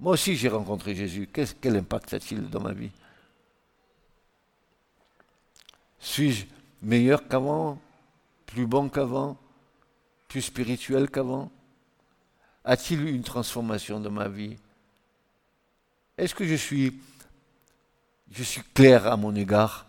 Moi 0.00 0.12
aussi 0.12 0.36
j'ai 0.36 0.48
rencontré 0.48 0.94
Jésus. 0.94 1.28
quel 1.32 1.76
impact 1.76 2.14
a-t-il 2.14 2.48
dans 2.48 2.60
ma 2.60 2.72
vie? 2.72 2.90
Suis-je 5.98 6.46
meilleur 6.82 7.26
qu'avant? 7.26 7.78
Plus 8.46 8.66
bon 8.66 8.88
qu'avant? 8.88 9.36
Plus 10.28 10.42
spirituel 10.42 11.10
qu'avant? 11.10 11.50
A-t-il 12.64 13.00
eu 13.02 13.12
une 13.12 13.22
transformation 13.22 14.00
dans 14.00 14.10
ma 14.10 14.28
vie? 14.28 14.56
Est-ce 16.16 16.34
que 16.34 16.44
je 16.44 16.54
suis, 16.54 17.00
je 18.30 18.42
suis 18.42 18.62
clair 18.74 19.06
à 19.06 19.16
mon 19.16 19.34
égard? 19.34 19.86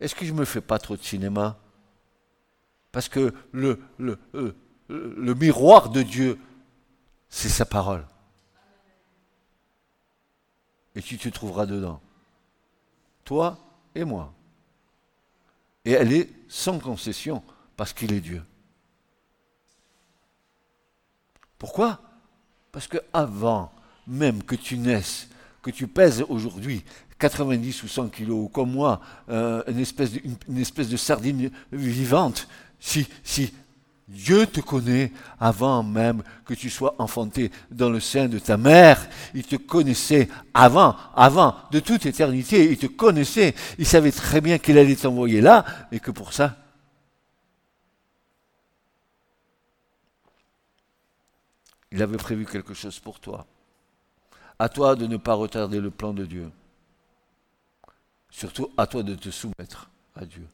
Est-ce 0.00 0.14
que 0.14 0.24
je 0.26 0.32
ne 0.32 0.38
me 0.38 0.44
fais 0.44 0.60
pas 0.60 0.78
trop 0.78 0.96
de 0.96 1.02
cinéma? 1.02 1.58
Parce 2.92 3.08
que 3.08 3.32
le, 3.52 3.80
le, 3.98 4.18
euh, 4.34 4.54
le 4.88 5.34
miroir 5.34 5.90
de 5.90 6.02
Dieu, 6.02 6.38
c'est 7.28 7.48
sa 7.48 7.64
parole. 7.64 8.06
Et 10.94 11.02
tu 11.02 11.18
te 11.18 11.28
trouveras 11.28 11.66
dedans. 11.66 12.00
Toi 13.24 13.58
et 13.94 14.04
moi. 14.04 14.32
Et 15.84 15.92
elle 15.92 16.12
est 16.12 16.30
sans 16.48 16.78
concession, 16.78 17.42
parce 17.76 17.92
qu'il 17.92 18.12
est 18.12 18.20
Dieu. 18.20 18.42
Pourquoi? 21.64 21.98
Parce 22.72 22.86
que 22.86 22.98
avant 23.10 23.72
même 24.06 24.42
que 24.42 24.54
tu 24.54 24.76
naisses, 24.76 25.28
que 25.62 25.70
tu 25.70 25.86
pèses 25.86 26.22
aujourd'hui 26.28 26.84
90 27.18 27.84
ou 27.84 27.88
100 27.88 28.08
kilos, 28.08 28.50
comme 28.52 28.72
moi, 28.72 29.00
euh, 29.30 29.62
une, 29.68 29.78
espèce 29.78 30.12
de, 30.12 30.20
espèce 30.58 30.90
de 30.90 30.98
sardine 30.98 31.50
vivante, 31.72 32.48
si, 32.78 33.08
si 33.22 33.50
Dieu 34.06 34.46
te 34.46 34.60
connaît 34.60 35.10
avant 35.40 35.82
même 35.82 36.22
que 36.44 36.52
tu 36.52 36.68
sois 36.68 36.96
enfanté 36.98 37.50
dans 37.70 37.88
le 37.88 37.98
sein 37.98 38.28
de 38.28 38.38
ta 38.38 38.58
mère. 38.58 39.08
Il 39.32 39.44
te 39.44 39.56
connaissait 39.56 40.28
avant, 40.52 40.96
avant, 41.16 41.54
de 41.70 41.80
toute 41.80 42.04
éternité. 42.04 42.70
Il 42.70 42.76
te 42.76 42.88
connaissait. 42.88 43.54
Il 43.78 43.86
savait 43.86 44.12
très 44.12 44.42
bien 44.42 44.58
qu'il 44.58 44.76
allait 44.76 44.96
t'envoyer 44.96 45.40
là 45.40 45.64
et 45.92 45.98
que 45.98 46.10
pour 46.10 46.34
ça, 46.34 46.58
Il 51.94 52.02
avait 52.02 52.16
prévu 52.16 52.44
quelque 52.44 52.74
chose 52.74 52.98
pour 52.98 53.20
toi. 53.20 53.46
À 54.58 54.68
toi 54.68 54.96
de 54.96 55.06
ne 55.06 55.16
pas 55.16 55.34
retarder 55.34 55.80
le 55.80 55.92
plan 55.92 56.12
de 56.12 56.26
Dieu. 56.26 56.50
Surtout 58.30 58.68
à 58.76 58.88
toi 58.88 59.04
de 59.04 59.14
te 59.14 59.30
soumettre 59.30 59.88
à 60.16 60.24
Dieu. 60.26 60.44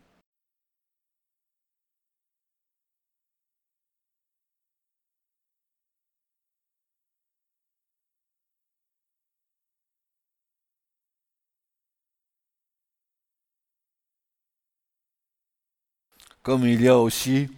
Comme 16.43 16.67
il 16.67 16.83
y 16.83 16.89
a 16.89 16.99
aussi 16.99 17.49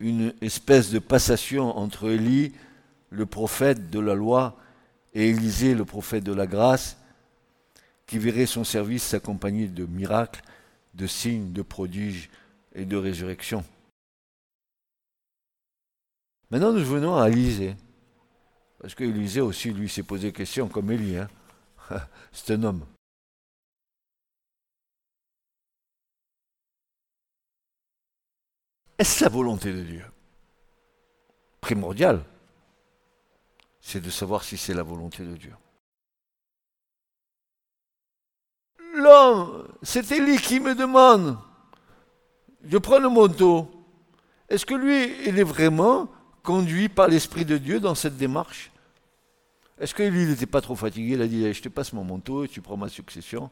une 0.00 0.32
espèce 0.40 0.90
de 0.90 0.98
passation 0.98 1.76
entre 1.76 2.10
Élie, 2.10 2.52
le 3.10 3.26
prophète 3.26 3.90
de 3.90 3.98
la 3.98 4.14
loi, 4.14 4.56
et 5.14 5.30
Élisée, 5.30 5.74
le 5.74 5.84
prophète 5.84 6.24
de 6.24 6.32
la 6.32 6.46
grâce, 6.46 6.98
qui 8.06 8.18
verrait 8.18 8.46
son 8.46 8.64
service 8.64 9.02
s'accompagner 9.02 9.66
de 9.66 9.84
miracles, 9.86 10.42
de 10.94 11.06
signes, 11.06 11.52
de 11.52 11.62
prodiges 11.62 12.30
et 12.74 12.84
de 12.84 12.96
résurrections. 12.96 13.64
Maintenant, 16.50 16.72
nous 16.72 16.84
venons 16.84 17.16
à 17.16 17.28
Élisée. 17.28 17.76
Parce 18.80 18.94
qu'Élisée 18.94 19.40
aussi, 19.40 19.72
lui, 19.72 19.88
s'est 19.88 20.02
posé 20.02 20.32
question 20.32 20.68
comme 20.68 20.90
Élie. 20.90 21.16
Hein. 21.16 21.28
C'est 22.32 22.54
un 22.54 22.62
homme. 22.62 22.84
Est-ce 28.98 29.22
la 29.22 29.30
volonté 29.30 29.72
de 29.72 29.82
Dieu? 29.82 30.04
Primordial, 31.60 32.24
c'est 33.80 34.00
de 34.00 34.10
savoir 34.10 34.42
si 34.42 34.56
c'est 34.56 34.74
la 34.74 34.82
volonté 34.82 35.24
de 35.24 35.36
Dieu. 35.36 35.54
L'homme, 38.94 39.68
c'est 39.82 40.10
Élie 40.10 40.38
qui 40.38 40.58
me 40.58 40.74
demande, 40.74 41.38
je 42.64 42.78
prends 42.78 42.98
le 42.98 43.08
manteau, 43.08 43.70
est-ce 44.48 44.66
que 44.66 44.74
lui, 44.74 45.28
il 45.28 45.38
est 45.38 45.44
vraiment 45.44 46.10
conduit 46.42 46.88
par 46.88 47.08
l'Esprit 47.08 47.44
de 47.44 47.58
Dieu 47.58 47.78
dans 47.80 47.94
cette 47.94 48.16
démarche? 48.16 48.72
Est-ce 49.78 49.94
que 49.94 50.02
lui, 50.02 50.24
n'était 50.24 50.46
pas 50.46 50.60
trop 50.60 50.74
fatigué? 50.74 51.14
Il 51.14 51.22
a 51.22 51.28
dit, 51.28 51.52
je 51.52 51.62
te 51.62 51.68
passe 51.68 51.92
mon 51.92 52.02
manteau 52.02 52.44
et 52.44 52.48
tu 52.48 52.60
prends 52.60 52.76
ma 52.76 52.88
succession. 52.88 53.50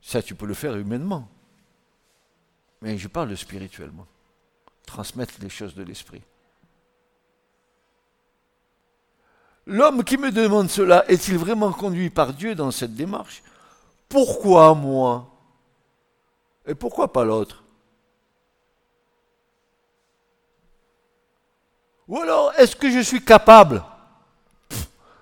Ça, 0.00 0.22
tu 0.22 0.34
peux 0.34 0.46
le 0.46 0.54
faire 0.54 0.74
humainement. 0.76 1.28
Mais 2.80 2.98
je 2.98 3.06
parle 3.06 3.36
spirituellement. 3.36 4.06
Transmettre 4.90 5.34
les 5.40 5.48
choses 5.48 5.76
de 5.76 5.84
l'Esprit. 5.84 6.20
L'homme 9.66 10.02
qui 10.02 10.16
me 10.16 10.32
demande 10.32 10.68
cela 10.68 11.08
est-il 11.08 11.38
vraiment 11.38 11.70
conduit 11.70 12.10
par 12.10 12.32
Dieu 12.32 12.56
dans 12.56 12.72
cette 12.72 12.94
démarche? 12.94 13.44
Pourquoi 14.08 14.74
moi? 14.74 15.30
Et 16.66 16.74
pourquoi 16.74 17.12
pas 17.12 17.24
l'autre? 17.24 17.62
Ou 22.08 22.18
alors, 22.18 22.52
est-ce 22.58 22.74
que 22.74 22.90
je 22.90 22.98
suis 22.98 23.24
capable? 23.24 23.84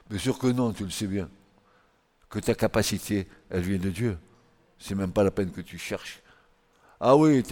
Bien 0.08 0.18
sûr 0.18 0.38
que 0.38 0.46
non, 0.46 0.72
tu 0.72 0.84
le 0.84 0.90
sais 0.90 1.06
bien. 1.06 1.28
Que 2.30 2.38
ta 2.38 2.54
capacité, 2.54 3.28
elle 3.50 3.64
vient 3.64 3.78
de 3.78 3.90
Dieu. 3.90 4.18
C'est 4.78 4.94
même 4.94 5.12
pas 5.12 5.24
la 5.24 5.30
peine 5.30 5.52
que 5.52 5.60
tu 5.60 5.76
cherches. 5.76 6.22
Ah 6.98 7.14
oui, 7.14 7.44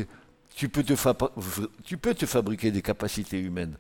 tu 0.57 0.71
peux, 0.71 0.83
te 0.83 2.27
fabriquer 2.27 2.71
des 2.71 2.81
capacités 2.81 3.39
humaines. 3.39 3.77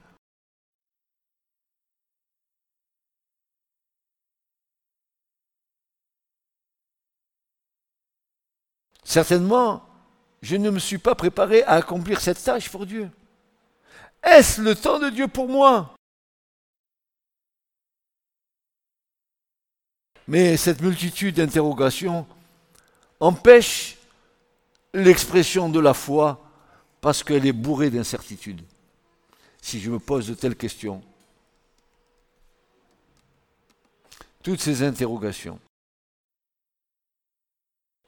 Certainement, 9.02 9.88
je 10.42 10.56
ne 10.56 10.68
me 10.68 10.78
suis 10.78 10.98
pas 10.98 11.14
préparé 11.14 11.62
à 11.62 11.72
accomplir 11.72 12.20
cette 12.20 12.44
tâche 12.44 12.68
pour 12.68 12.84
Dieu. 12.84 13.10
Est-ce 14.22 14.60
le 14.60 14.74
temps 14.74 14.98
de 14.98 15.08
Dieu 15.08 15.28
pour 15.28 15.48
moi? 15.48 15.94
Mais 20.28 20.58
cette 20.58 20.82
multitude 20.82 21.36
d'interrogations 21.36 22.26
empêche 23.18 23.96
l'expression 24.92 25.70
de 25.70 25.80
la 25.80 25.94
foi 25.94 26.45
parce 27.06 27.22
qu'elle 27.22 27.46
est 27.46 27.52
bourrée 27.52 27.88
d'incertitudes. 27.88 28.62
Si 29.62 29.78
je 29.78 29.92
me 29.92 30.00
pose 30.00 30.26
de 30.26 30.34
telles 30.34 30.56
questions, 30.56 31.04
toutes 34.42 34.60
ces 34.60 34.82
interrogations, 34.82 35.60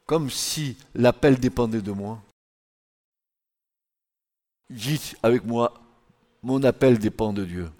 comme 0.05 0.29
si 0.29 0.75
l'appel 0.93 1.39
dépendait 1.39 1.81
de 1.81 1.93
moi, 1.93 2.21
dites 4.69 5.15
avec 5.23 5.45
moi, 5.45 5.79
mon 6.43 6.61
appel 6.63 6.99
dépend 6.99 7.31
de 7.31 7.45
Dieu. 7.45 7.71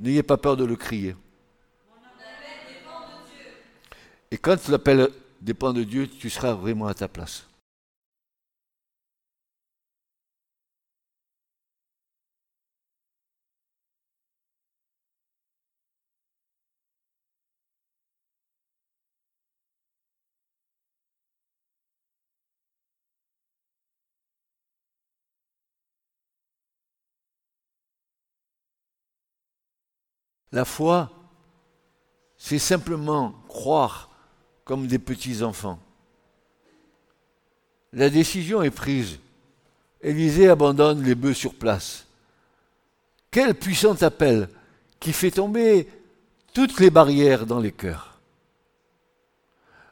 N'ayez 0.00 0.22
pas 0.22 0.36
peur 0.36 0.58
de 0.58 0.66
le 0.66 0.76
crier. 0.76 1.16
Et 4.30 4.36
quand 4.36 4.68
l'appel 4.68 5.08
dépend 5.40 5.72
de 5.72 5.82
Dieu, 5.82 6.08
tu 6.08 6.28
seras 6.28 6.52
vraiment 6.52 6.88
à 6.88 6.92
ta 6.92 7.08
place. 7.08 7.46
La 30.52 30.64
foi, 30.64 31.10
c'est 32.36 32.58
simplement 32.58 33.34
croire 33.48 34.10
comme 34.64 34.86
des 34.86 34.98
petits 34.98 35.42
enfants. 35.42 35.78
La 37.92 38.10
décision 38.10 38.62
est 38.62 38.70
prise. 38.70 39.18
Élisée 40.00 40.48
abandonne 40.48 41.02
les 41.04 41.14
bœufs 41.14 41.34
sur 41.34 41.54
place. 41.54 42.06
Quel 43.30 43.54
puissant 43.54 43.94
appel 44.02 44.48
qui 44.98 45.12
fait 45.12 45.30
tomber 45.30 45.88
toutes 46.52 46.80
les 46.80 46.90
barrières 46.90 47.46
dans 47.46 47.60
les 47.60 47.72
cœurs. 47.72 48.20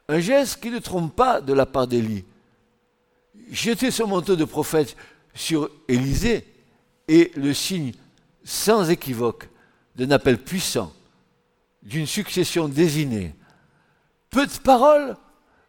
Un 0.07 0.19
geste 0.19 0.61
qui 0.61 0.71
ne 0.71 0.79
trompe 0.79 1.15
pas 1.15 1.39
de 1.39 1.53
la 1.53 1.65
part 1.65 1.87
d'Élie. 1.87 2.25
Jeter 3.51 3.91
son 3.91 4.07
manteau 4.07 4.35
de 4.35 4.45
prophète 4.45 4.95
sur 5.33 5.69
Élisée 5.87 6.45
est 7.07 7.35
le 7.35 7.53
signe 7.53 7.93
sans 8.43 8.89
équivoque 8.89 9.49
d'un 9.99 10.11
appel 10.11 10.37
puissant, 10.37 10.93
d'une 11.83 12.07
succession 12.07 12.69
désignée. 12.69 13.35
Peu 14.29 14.45
de 14.45 14.51
paroles, 14.63 15.17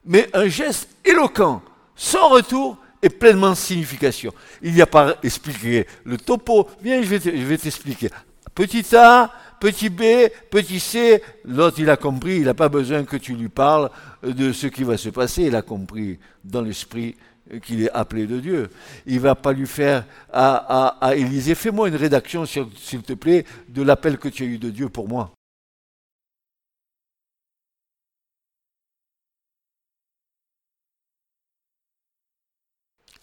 mais 0.04 0.28
un 0.34 0.46
geste 0.46 0.88
éloquent, 1.04 1.62
sans 1.96 2.28
retour 2.28 2.78
et 3.02 3.08
pleinement 3.08 3.54
signification. 3.54 4.32
Il 4.62 4.72
n'y 4.72 4.82
a 4.82 4.86
pas 4.86 5.16
expliqué 5.22 5.86
le 6.04 6.16
topo. 6.16 6.68
Viens, 6.80 7.02
je 7.02 7.08
vais 7.08 7.58
t'expliquer. 7.58 8.10
Petit 8.54 8.94
A, 8.94 9.32
petit 9.58 9.88
B, 9.88 10.02
petit 10.50 10.78
C. 10.78 11.22
L'autre, 11.44 11.80
il 11.80 11.90
a 11.90 11.96
compris. 11.96 12.36
Il 12.36 12.44
n'a 12.44 12.54
pas 12.54 12.68
besoin 12.68 13.04
que 13.04 13.16
tu 13.16 13.34
lui 13.34 13.48
parles 13.48 13.90
de 14.22 14.52
ce 14.52 14.66
qui 14.68 14.84
va 14.84 14.96
se 14.96 15.08
passer. 15.08 15.44
Il 15.44 15.56
a 15.56 15.62
compris 15.62 16.18
dans 16.44 16.60
l'esprit 16.60 17.16
qu'il 17.58 17.82
est 17.82 17.90
appelé 17.90 18.26
de 18.26 18.40
Dieu. 18.40 18.70
Il 19.06 19.16
ne 19.16 19.20
va 19.20 19.34
pas 19.34 19.52
lui 19.52 19.66
faire 19.66 20.04
à, 20.32 20.96
à, 21.00 21.14
Élisée, 21.14 21.54
fais-moi 21.54 21.88
une 21.88 21.96
rédaction, 21.96 22.44
s'il 22.46 23.02
te 23.02 23.12
plaît, 23.14 23.44
de 23.68 23.82
l'appel 23.82 24.18
que 24.18 24.28
tu 24.28 24.44
as 24.44 24.46
eu 24.46 24.58
de 24.58 24.70
Dieu 24.70 24.88
pour 24.88 25.08
moi. 25.08 25.32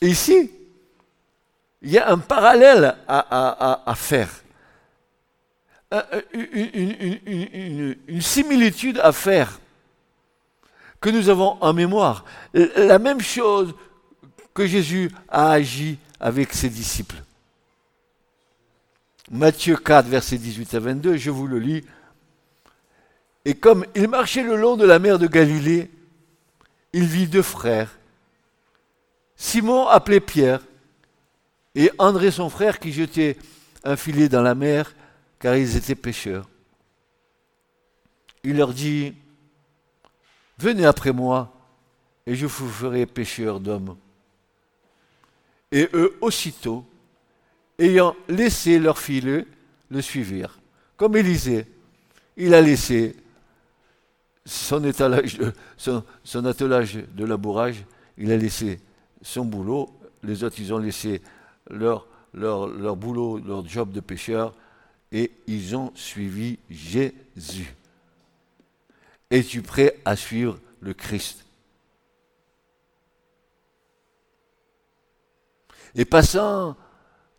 Ici, 0.01 0.51
il 1.81 1.91
y 1.91 1.97
a 1.97 2.11
un 2.11 2.19
parallèle 2.19 2.95
à, 3.07 3.93
faire, 3.95 4.29
une 6.37 8.21
similitude 8.21 8.99
à 8.99 9.11
faire 9.11 9.59
que 11.01 11.09
nous 11.09 11.29
avons 11.29 11.57
en 11.61 11.73
mémoire. 11.73 12.25
La 12.53 12.99
même 12.99 13.21
chose 13.21 13.73
que 14.57 14.65
Jésus 14.65 15.11
a 15.29 15.51
agi 15.51 15.99
avec 16.19 16.51
ses 16.51 16.69
disciples. 16.69 17.21
Matthieu 19.29 19.77
4, 19.77 20.07
verset 20.07 20.39
18 20.39 20.73
à 20.73 20.79
22, 20.79 21.15
je 21.15 21.29
vous 21.29 21.45
le 21.45 21.59
lis. 21.59 21.85
Et 23.45 23.53
comme 23.53 23.85
il 23.93 24.07
marchait 24.07 24.41
le 24.41 24.55
long 24.55 24.75
de 24.75 24.83
la 24.83 24.97
mer 24.97 25.19
de 25.19 25.27
Galilée, 25.27 25.91
il 26.91 27.05
vit 27.05 27.27
deux 27.27 27.43
frères, 27.43 27.99
Simon 29.35 29.85
appelé 29.85 30.19
Pierre, 30.19 30.61
et 31.75 31.91
André 31.99 32.31
son 32.31 32.49
frère 32.49 32.79
qui 32.79 32.91
jetait 32.91 33.37
un 33.83 33.95
filet 33.95 34.27
dans 34.27 34.41
la 34.41 34.55
mer, 34.55 34.95
car 35.37 35.55
ils 35.55 35.75
étaient 35.77 35.93
pêcheurs. 35.93 36.49
Il 38.43 38.57
leur 38.57 38.73
dit, 38.73 39.13
Venez 40.57 40.87
après 40.87 41.11
moi, 41.11 41.53
et 42.25 42.33
je 42.33 42.47
vous 42.47 42.67
ferai 42.67 43.05
pêcheurs 43.05 43.59
d'hommes. 43.59 43.95
Et 45.71 45.89
eux 45.93 46.17
aussitôt, 46.21 46.85
ayant 47.77 48.15
laissé 48.27 48.79
leur 48.79 48.97
filet, 48.97 49.45
le 49.89 50.01
suivirent. 50.01 50.59
Comme 50.95 51.15
Élisée, 51.15 51.65
il 52.35 52.53
a 52.53 52.61
laissé 52.61 53.15
son, 54.45 54.83
attelage 54.85 55.37
de 55.37 57.25
labourage, 57.25 57.83
il 58.17 58.31
a 58.31 58.37
laissé 58.37 58.79
son 59.21 59.45
boulot, 59.45 59.89
les 60.23 60.43
autres, 60.43 60.59
ils 60.59 60.73
ont 60.73 60.77
laissé 60.77 61.21
leur, 61.69 62.07
leur, 62.33 62.67
leur 62.67 62.95
boulot, 62.95 63.39
leur 63.39 63.67
job 63.67 63.91
de 63.91 63.99
pêcheur, 63.99 64.53
et 65.11 65.31
ils 65.47 65.75
ont 65.75 65.91
suivi 65.95 66.59
Jésus. 66.69 67.73
Es-tu 69.29 69.61
prêt 69.61 69.99
à 70.05 70.15
suivre 70.15 70.59
le 70.79 70.93
Christ? 70.93 71.46
Et 75.95 76.05
passant 76.05 76.75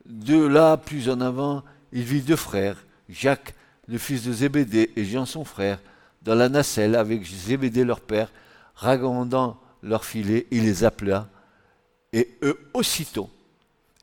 de 0.07 0.37
là 0.37 0.77
plus 0.77 1.09
en 1.09 1.21
avant, 1.21 1.65
il 1.93 2.03
vit 2.03 2.23
deux 2.23 2.37
frères, 2.37 2.77
Jacques, 3.09 3.55
le 3.87 3.99
fils 3.99 4.25
de 4.25 4.33
Zébédée, 4.33 4.93
et 4.97 5.05
Jean 5.05 5.27
son 5.27 5.45
frère, 5.45 5.81
dans 6.23 6.35
la 6.35 6.49
nacelle 6.49 6.95
avec 6.95 7.25
Zébédée 7.25 7.85
leur 7.85 8.01
père, 8.01 8.33
ragondant 8.75 9.61
leur 9.83 10.05
filet, 10.05 10.47
il 10.51 10.65
les 10.65 10.85
appela, 10.85 11.29
et 12.13 12.37
eux 12.43 12.59
aussitôt, 12.75 13.31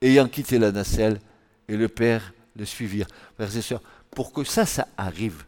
ayant 0.01 0.27
quitté 0.27 0.57
la 0.57 0.71
nacelle, 0.71 1.19
et 1.67 1.75
le 1.75 1.87
Père 1.87 2.33
le 2.55 2.65
suivirent. 2.65 3.07
Frères 3.35 3.55
et 3.55 3.61
sœurs, 3.61 3.81
pour 4.11 4.31
que 4.31 4.43
ça, 4.43 4.65
ça 4.65 4.87
arrive, 4.97 5.45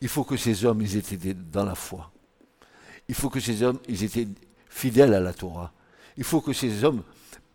il 0.00 0.08
faut 0.08 0.24
que 0.24 0.36
ces 0.36 0.64
hommes, 0.64 0.80
ils 0.82 0.96
étaient 0.96 1.34
dans 1.34 1.64
la 1.64 1.74
foi. 1.74 2.10
Il 3.08 3.14
faut 3.14 3.30
que 3.30 3.40
ces 3.40 3.62
hommes, 3.62 3.78
ils 3.88 4.02
étaient 4.02 4.28
fidèles 4.68 5.14
à 5.14 5.20
la 5.20 5.32
Torah. 5.32 5.72
Il 6.16 6.24
faut 6.24 6.40
que 6.40 6.52
ces 6.52 6.84
hommes, 6.84 7.02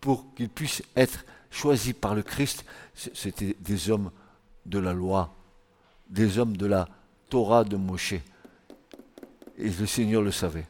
pour 0.00 0.34
qu'ils 0.34 0.48
puissent 0.48 0.82
être 0.96 1.24
choisis 1.50 1.92
par 1.92 2.14
le 2.14 2.22
Christ, 2.22 2.64
c'était 2.94 3.56
des 3.60 3.90
hommes 3.90 4.10
de 4.66 4.78
la 4.78 4.92
loi, 4.92 5.34
des 6.08 6.38
hommes 6.38 6.56
de 6.56 6.66
la 6.66 6.88
Torah 7.28 7.64
de 7.64 7.76
Moshe. 7.76 8.14
Et 9.56 9.70
le 9.70 9.86
Seigneur 9.86 10.22
le 10.22 10.30
savait. 10.30 10.66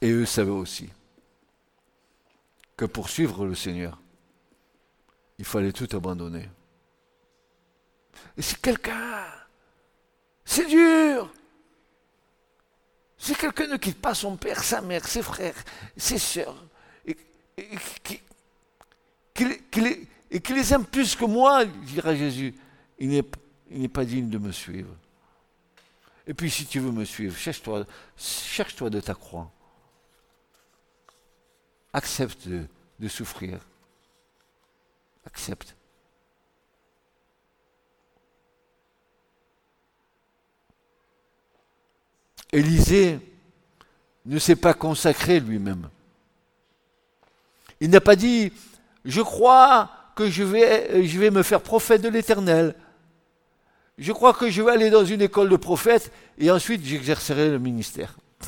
Et 0.00 0.10
eux 0.10 0.26
savaient 0.26 0.50
aussi 0.50 0.88
que 2.76 2.86
pour 2.86 3.10
suivre 3.10 3.44
le 3.44 3.54
Seigneur, 3.54 4.00
il 5.38 5.44
fallait 5.44 5.72
tout 5.72 5.88
abandonner. 5.94 6.48
Et 8.36 8.42
si 8.42 8.56
quelqu'un, 8.56 9.26
c'est 10.44 10.66
dur, 10.66 11.30
si 13.18 13.34
quelqu'un 13.34 13.66
ne 13.66 13.76
quitte 13.76 14.00
pas 14.00 14.14
son 14.14 14.36
père, 14.36 14.64
sa 14.64 14.80
mère, 14.80 15.06
ses 15.06 15.22
frères, 15.22 15.62
ses 15.96 16.18
sœurs, 16.18 16.64
et, 17.60 17.78
qu'il 20.40 20.56
les 20.56 20.74
aime 20.74 20.84
plus 20.84 21.16
que 21.16 21.24
moi, 21.24 21.64
dira 21.64 22.14
Jésus, 22.14 22.54
il 22.98 23.24
n'est 23.70 23.88
pas 23.88 24.04
digne 24.04 24.28
de 24.28 24.38
me 24.38 24.52
suivre. 24.52 24.94
Et 26.26 26.34
puis 26.34 26.50
si 26.50 26.66
tu 26.66 26.78
veux 26.78 26.92
me 26.92 27.04
suivre, 27.04 27.36
cherche-toi 27.36 27.86
cherche 28.16 28.76
-toi 28.76 28.90
de 28.90 29.00
ta 29.00 29.14
croix. 29.14 29.50
Accepte 31.92 32.46
de, 32.46 33.08
souffrir. 33.08 33.58
Accepte. 35.26 35.74
Élisée 42.52 43.18
ne 44.26 44.38
s'est 44.38 44.56
pas 44.56 44.74
consacré 44.74 45.40
lui-même. 45.40 45.88
Il 47.80 47.90
n'a 47.90 48.00
pas 48.00 48.16
dit, 48.16 48.52
je 49.04 49.20
crois 49.20 49.90
que 50.14 50.28
je 50.28 50.42
vais, 50.42 51.30
me 51.30 51.42
faire 51.42 51.62
prophète 51.62 52.02
de 52.02 52.08
l'Éternel. 52.08 52.74
Je 53.98 54.12
crois 54.12 54.34
que 54.34 54.50
je 54.50 54.62
vais 54.62 54.72
aller 54.72 54.90
dans 54.90 55.04
une 55.04 55.22
école 55.22 55.48
de 55.48 55.56
prophète 55.56 56.12
et 56.38 56.50
ensuite 56.50 56.84
j'exercerai 56.84 57.50
le 57.50 57.58
ministère. 57.58 58.16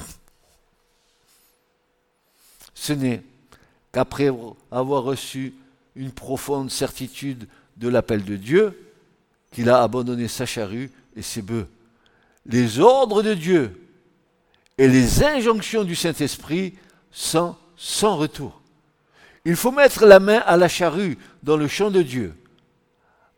Ce 2.74 2.92
n'est 2.92 3.22
qu'après 3.92 4.30
avoir 4.70 5.02
reçu 5.02 5.54
une 5.94 6.10
profonde 6.10 6.70
certitude 6.70 7.46
de 7.76 7.88
l'appel 7.88 8.24
de 8.24 8.36
Dieu, 8.36 8.78
qu'il 9.50 9.68
a 9.68 9.82
abandonné 9.82 10.28
sa 10.28 10.46
charrue 10.46 10.90
et 11.14 11.22
ses 11.22 11.42
bœufs. 11.42 11.68
Les 12.46 12.80
ordres 12.80 13.22
de 13.22 13.34
Dieu 13.34 13.88
et 14.78 14.88
les 14.88 15.22
injonctions 15.22 15.84
du 15.84 15.94
Saint-Esprit 15.94 16.74
sont 17.10 17.54
sans 17.76 18.16
retour. 18.16 18.61
Il 19.44 19.56
faut 19.56 19.72
mettre 19.72 20.06
la 20.06 20.20
main 20.20 20.38
à 20.46 20.56
la 20.56 20.68
charrue 20.68 21.18
dans 21.42 21.56
le 21.56 21.68
champ 21.68 21.90
de 21.90 22.02
Dieu. 22.02 22.34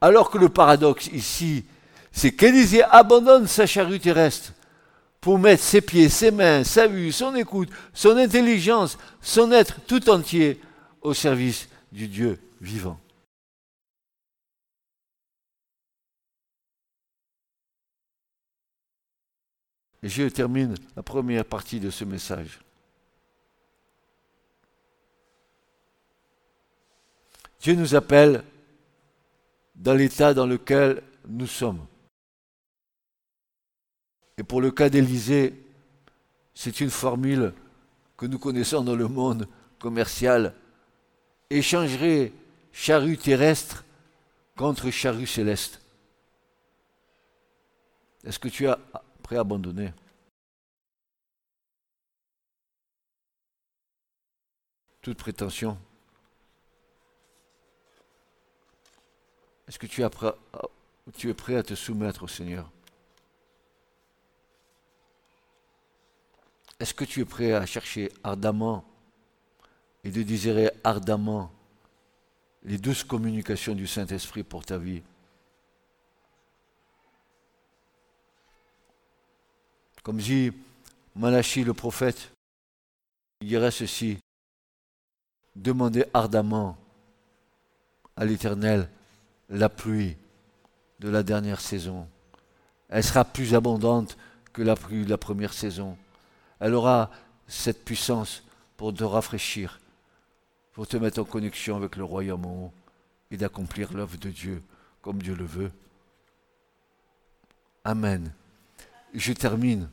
Alors 0.01 0.31
que 0.31 0.39
le 0.39 0.49
paradoxe 0.51 1.07
ici, 1.09 1.65
c'est 2.13 2.33
qu'Élisée 2.33 2.85
abandonne 2.85 3.47
sa 3.47 3.67
charrue 3.67 4.01
terrestre 4.01 4.53
pour 5.21 5.39
mettre 5.39 5.63
ses 5.63 5.81
pieds, 5.81 6.11
ses 6.11 6.31
mains, 6.31 6.63
sa 6.65 6.87
vue, 6.87 7.11
son 7.11 7.35
écoute, 7.35 7.71
son 7.95 8.17
intelligence, 8.19 8.99
son 9.23 9.51
être 9.53 9.81
tout 9.87 10.11
entier 10.11 10.61
au 11.01 11.15
service 11.15 11.69
du 11.91 12.07
Dieu 12.09 12.39
vivant. 12.61 13.01
Je 20.03 20.25
termine 20.25 20.75
la 20.97 21.03
première 21.03 21.47
partie 21.47 21.81
de 21.81 21.89
ce 21.89 22.05
message. 22.05 22.61
Dieu 27.65 27.77
nous 27.77 27.95
appelle 27.95 28.45
dans 29.75 29.95
l'état 29.95 30.35
dans 30.35 30.47
lequel 30.47 31.03
nous 31.27 31.47
sommes. 31.47 31.87
Et 34.37 34.43
pour 34.43 34.61
le 34.61 34.71
cas 34.71 34.91
d'Élysée, 34.91 35.65
c'est 36.53 36.83
une 36.83 36.91
formule 36.91 37.55
que 38.19 38.27
nous 38.27 38.39
connaissons 38.39 38.85
dans 38.85 38.95
le 38.95 39.09
monde 39.09 39.49
commercial. 39.79 40.55
Échangerait 41.49 42.33
charrue 42.71 43.17
terrestre 43.17 43.87
contre 44.59 44.91
charrue 44.91 45.27
céleste. 45.27 45.81
Est-ce 48.25 48.39
que 48.39 48.49
tu 48.49 48.69
as 48.69 48.79
prêt 49.23 49.37
à 49.37 49.41
abandonner? 49.41 49.95
Toute 55.01 55.17
prétention 55.17 55.79
Est-ce 59.67 59.79
que 59.79 59.87
tu 59.87 60.03
es, 60.03 61.35
prêt, 61.35 61.57
à 61.57 61.63
te 61.63 61.75
soumettre 61.75 62.25
au 62.25 62.29
Seigneur? 62.29 62.71
Est-ce 66.79 66.93
que 66.93 67.05
tu 67.05 67.21
es 67.21 67.25
prêt 67.25 67.53
à 67.53 67.65
chercher 67.65 68.13
ardemment 68.23 68.85
et 70.03 70.11
de 70.11 70.23
désirer 70.23 70.71
ardemment 70.83 71.51
les 72.63 72.79
douces 72.79 73.05
communications 73.05 73.75
du 73.75 73.87
Saint-Esprit 73.87 74.43
pour 74.43 74.67
ta 74.67 74.77
vie? 74.77 75.03
Comme 80.03 80.19
dit 80.19 80.53
Malachi 81.17 81.65
le 81.65 81.73
prophète, 81.73 82.33
il 83.41 83.49
dirait 83.49 83.71
ceci, 83.71 84.19
demandez 85.57 86.05
ardemment 86.13 86.77
à 88.17 88.27
l'Éternel 88.27 88.91
la 89.49 89.69
pluie 89.69 90.17
de 91.01 91.09
la 91.09 91.23
dernière 91.23 91.61
saison. 91.61 92.09
Elle 92.89 93.05
sera 93.05 93.25
plus 93.25 93.55
abondante 93.55 94.17
que 94.53 94.63
la 94.63 94.77
pluie 94.77 95.05
de 95.05 95.11
la 95.11 95.19
première 95.19 95.53
saison. 95.53 95.97
Elle 96.61 96.75
aura 96.75 97.11
cette 97.47 97.85
puissance 97.85 98.45
pour 98.77 98.95
te 98.95 99.05
rafraîchir, 99.05 99.81
pour 100.73 100.87
te 100.87 100.97
mettre 100.97 101.21
en 101.21 101.25
connexion 101.25 101.77
avec 101.77 101.97
le 101.97 102.05
royaume 102.05 102.47
en 102.47 102.65
haut 102.65 102.73
et 103.31 103.37
d'accomplir 103.37 103.93
l'œuvre 103.93 104.17
de 104.17 104.31
Dieu 104.31 104.63
comme 105.03 105.21
Dieu 105.21 105.35
le 105.35 105.45
veut. 105.45 105.71
Amen. 107.85 108.33
Je 109.13 109.33
termine 109.33 109.89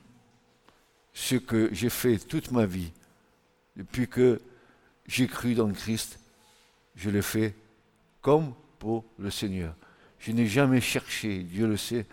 ce 1.14 1.36
que 1.36 1.74
j'ai 1.74 1.89
fait 1.89 2.18
toute 2.18 2.52
ma 2.52 2.66
vie 2.66 2.91
depuis 3.76 4.08
que 4.08 4.41
j'ai 5.08 5.28
cru 5.28 5.56
dans 5.56 5.72
Christ. 5.72 6.20
Je 6.95 7.10
l'ai 7.10 7.22
fait 7.22 7.56
comme 8.22 8.54
pour 8.82 9.05
le 9.19 9.29
Seigneur. 9.29 9.75
Je 10.17 10.32
n'ai 10.32 10.47
jamais 10.47 10.82
cherché, 10.82 11.43
Dieu 11.43 11.67
le 11.67 11.77
sait, 11.77 12.07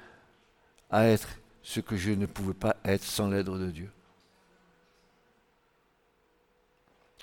à 0.90 1.06
être 1.06 1.30
ce 1.62 1.80
que 1.80 1.96
je 1.96 2.10
ne 2.10 2.26
pouvais 2.26 2.52
pas 2.52 2.76
être 2.84 3.04
sans 3.04 3.30
l'aide 3.30 3.46
de 3.46 3.70
Dieu. 3.70 3.90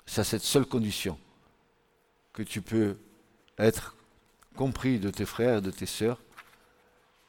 C'est 0.04 0.22
à 0.22 0.24
cette 0.24 0.42
seule 0.42 0.66
condition 0.66 1.16
que 2.32 2.42
tu 2.42 2.60
peux 2.60 2.96
être 3.56 3.94
compris 4.56 4.98
de 4.98 5.10
tes 5.10 5.24
frères, 5.24 5.62
de 5.62 5.70
tes 5.70 5.86
sœurs, 5.86 6.20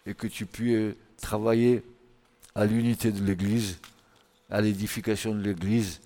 et 0.07 0.15
que 0.15 0.25
tu 0.25 0.47
puisses 0.47 0.95
travailler 1.17 1.83
à 2.55 2.65
l'unité 2.65 3.11
de 3.11 3.23
l'Église, 3.23 3.79
à 4.49 4.59
l'édification 4.59 5.35
de 5.35 5.41
l'Église, 5.41 6.01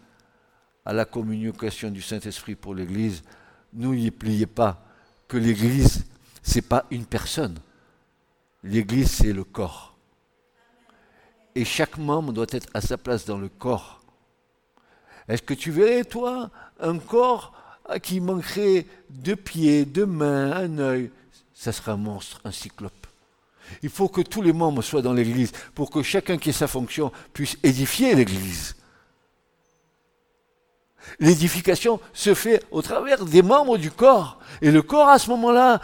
à 0.83 0.91
la 0.91 1.05
communication 1.05 1.89
du 1.89 2.01
Saint-Esprit 2.01 2.55
pour 2.55 2.75
l'Église. 2.75 3.23
N'oubliez 3.71 4.45
pas 4.45 4.90
l'Église, 5.37 6.05
ce 6.43 6.55
n'est 6.55 6.61
pas 6.61 6.85
une 6.91 7.05
personne. 7.05 7.57
L'Église, 8.63 9.11
c'est 9.11 9.33
le 9.33 9.43
corps. 9.43 9.95
Et 11.55 11.65
chaque 11.65 11.97
membre 11.97 12.31
doit 12.33 12.47
être 12.49 12.69
à 12.73 12.81
sa 12.81 12.97
place 12.97 13.25
dans 13.25 13.37
le 13.37 13.49
corps. 13.49 14.01
Est-ce 15.27 15.41
que 15.41 15.53
tu 15.53 15.71
verrais, 15.71 16.03
toi, 16.03 16.49
un 16.79 16.97
corps 16.97 17.53
qui 18.01 18.19
manquerait 18.19 18.85
deux 19.09 19.35
pieds, 19.35 19.85
deux 19.85 20.05
mains, 20.05 20.51
un 20.51 20.77
œil? 20.77 21.11
Ça 21.53 21.71
serait 21.71 21.91
un 21.91 21.97
monstre, 21.97 22.41
un 22.43 22.51
cyclope. 22.51 23.07
Il 23.83 23.89
faut 23.89 24.09
que 24.09 24.21
tous 24.21 24.41
les 24.41 24.53
membres 24.53 24.81
soient 24.81 25.01
dans 25.01 25.13
l'Église 25.13 25.51
pour 25.75 25.89
que 25.91 26.01
chacun 26.01 26.37
qui 26.37 26.49
ait 26.49 26.53
sa 26.53 26.67
fonction 26.67 27.11
puisse 27.33 27.57
édifier 27.63 28.15
l'Église. 28.15 28.75
L'édification 31.19 31.99
se 32.13 32.33
fait 32.33 32.63
au 32.71 32.81
travers 32.81 33.25
des 33.25 33.41
membres 33.41 33.77
du 33.77 33.91
corps. 33.91 34.39
Et 34.61 34.71
le 34.71 34.81
corps, 34.81 35.09
à 35.09 35.19
ce 35.19 35.29
moment-là, 35.31 35.81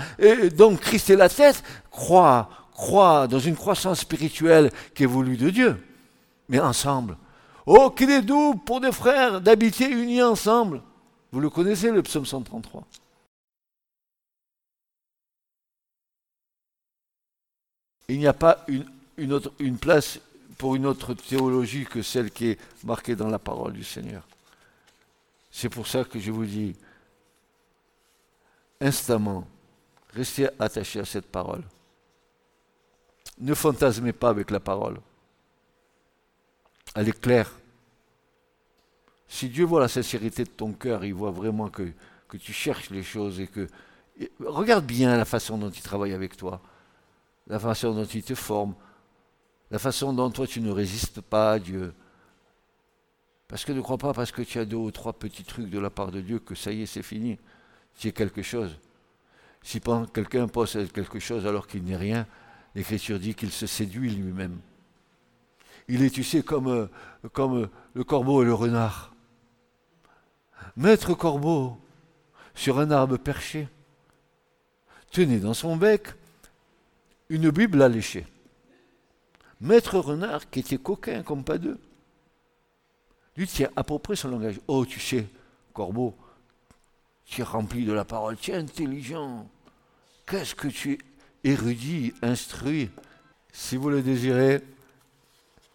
donc 0.56 0.82
Christ 0.82 1.10
est 1.10 1.16
la 1.16 1.30
tête, 1.30 1.64
croit, 1.92 2.50
croit 2.74 3.28
dans 3.28 3.40
une 3.40 3.56
croissance 3.56 4.02
spirituelle 4.02 4.72
qui 4.96 5.04
est 5.04 5.08
voulue 5.08 5.38
de 5.38 5.50
Dieu. 5.50 5.84
Mais 6.50 6.60
ensemble. 6.60 7.18
Oh, 7.66 7.90
qu'il 7.90 8.10
est 8.10 8.22
doux 8.22 8.56
pour 8.56 8.80
des 8.80 8.92
frères 8.92 9.42
d'habiter 9.42 9.90
unis 9.90 10.24
ensemble. 10.24 10.82
Vous 11.32 11.40
le 11.40 11.50
connaissez, 11.50 11.92
le 11.92 12.02
psaume 12.02 12.26
133. 12.26 12.84
Il 18.10 18.20
n'y 18.20 18.28
a 18.28 18.34
pas 18.34 18.64
une, 18.68 18.86
une 19.60 19.78
place 19.78 20.20
pour 20.58 20.76
une 20.76 20.86
autre 20.86 21.14
théologie 21.14 21.86
que 21.86 22.02
celle 22.02 22.32
qui 22.32 22.52
est 22.52 22.60
marquée 22.86 23.16
dans 23.16 23.28
la 23.28 23.40
parole 23.40 23.74
du 23.74 23.84
Seigneur. 23.84 24.24
C'est 25.60 25.70
pour 25.70 25.88
ça 25.88 26.04
que 26.04 26.20
je 26.20 26.32
vous 26.32 26.46
dis, 26.46 26.76
instamment, 28.80 29.48
restez 30.14 30.50
attachés 30.60 31.00
à 31.00 31.06
cette 31.06 31.26
parole. 31.26 31.64
Ne 33.40 33.56
fantasmez 33.56 34.14
pas 34.14 34.30
avec 34.30 34.52
la 34.52 34.60
parole. 34.60 35.00
Elle 36.94 37.10
est 37.10 37.20
claire. 37.20 37.52
Si 39.28 39.50
Dieu 39.50 39.66
voit 39.66 39.80
la 39.80 39.88
sincérité 39.88 40.44
de 40.44 40.50
ton 40.50 40.74
cœur, 40.74 41.04
il 41.04 41.16
voit 41.16 41.32
vraiment 41.32 41.70
que, 41.70 41.92
que 42.28 42.38
tu 42.38 42.54
cherches 42.54 42.92
les 42.92 43.02
choses 43.02 43.40
et 43.40 43.48
que... 43.48 43.68
regarde 44.40 44.86
bien 44.86 45.18
la 45.18 45.26
façon 45.26 45.58
dont 45.58 45.72
il 45.72 45.82
travaille 45.82 46.14
avec 46.14 46.38
toi, 46.38 46.62
la 47.48 47.58
façon 47.58 47.96
dont 47.96 48.06
il 48.06 48.22
te 48.22 48.36
forme, 48.36 48.76
la 49.72 49.80
façon 49.80 50.14
dont 50.14 50.30
toi 50.30 50.46
tu 50.46 50.62
ne 50.62 50.70
résistes 50.70 51.20
pas 51.20 51.54
à 51.54 51.60
Dieu. 51.60 51.96
Parce 53.48 53.64
que 53.64 53.72
ne 53.72 53.82
crois 53.82 53.98
pas 53.98 54.14
parce 54.14 54.32
que 54.32 54.42
tu 54.42 54.60
as 54.60 54.66
deux 54.66 54.78
ou 54.78 54.92
trois 54.92 55.14
petits 55.14 55.44
trucs 55.44 55.70
de 55.70 55.80
la 55.80 55.90
part 55.90 56.12
de 56.12 56.20
Dieu 56.20 56.40
que 56.40 56.56
ça 56.56 56.72
y 56.72 56.82
est, 56.82 56.86
c'est 56.86 57.04
fini. 57.04 57.38
Tu 57.98 58.12
quelque 58.12 58.42
chose. 58.42 58.78
Si 59.64 59.82
quelqu'un 60.14 60.48
possède 60.48 60.92
quelque 60.92 61.20
chose 61.20 61.48
alors 61.48 61.68
qu'il 61.68 61.84
n'est 61.84 61.98
rien, 61.98 62.28
l'Écriture 62.76 63.20
dit 63.20 63.36
qu'il 63.36 63.52
se 63.52 63.66
séduit 63.66 64.12
lui-même. 64.12 64.60
Il 65.88 66.04
est, 66.04 66.10
tu 66.10 66.24
sais, 66.24 66.44
comme, 66.44 66.68
euh, 66.68 66.88
comme 67.32 67.64
euh, 67.64 67.68
le 67.94 68.04
corbeau 68.04 68.44
et 68.44 68.46
le 68.46 68.54
renard. 68.54 69.16
Maître 70.76 71.14
corbeau, 71.14 71.80
sur 72.54 72.80
un 72.80 72.92
arbre 72.92 73.18
perché, 73.18 73.70
tenait 75.12 75.40
dans 75.40 75.54
son 75.54 75.78
bec 75.78 76.10
une 77.30 77.50
Bible 77.50 77.82
alléchée. 77.82 78.28
Maître 79.62 79.98
renard, 79.98 80.50
qui 80.50 80.60
était 80.60 80.78
coquin 80.78 81.24
comme 81.24 81.44
pas 81.44 81.58
deux, 81.58 81.80
lui 83.38 83.48
tient 83.48 83.70
à 83.76 83.84
peu 83.84 84.00
près 84.00 84.16
son 84.16 84.30
langage. 84.30 84.60
Oh, 84.68 84.86
tu 84.86 85.00
sais, 85.00 85.26
corbeau, 85.74 86.16
tu 87.26 87.42
es 87.42 87.44
rempli 87.44 87.86
de 87.86 87.94
la 87.94 88.04
parole, 88.04 88.36
tu 88.38 88.52
es 88.52 88.56
intelligent. 88.56 89.48
Qu'est-ce 90.26 90.56
que 90.56 90.68
tu 90.68 90.94
es 90.94 90.98
érudit, 91.44 92.14
instruit. 92.22 92.90
Si 93.52 93.78
vous 93.78 93.90
le 93.90 94.02
désirez, 94.02 94.62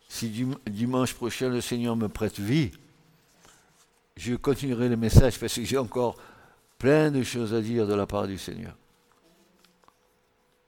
si 0.09 0.47
dimanche 0.67 1.15
prochain 1.15 1.49
le 1.49 1.61
Seigneur 1.61 1.97
me 1.97 2.09
prête 2.09 2.39
vie, 2.39 2.71
je 4.17 4.35
continuerai 4.35 4.89
le 4.89 4.97
message 4.97 5.39
parce 5.39 5.55
que 5.55 5.65
j'ai 5.65 5.79
encore 5.79 6.17
plein 6.79 7.11
de 7.11 7.23
choses 7.23 7.55
à 7.55 7.61
dire 7.61 7.87
de 7.87 7.95
la 7.95 8.07
part 8.07 8.27
du 8.27 8.39
Seigneur. 8.39 8.77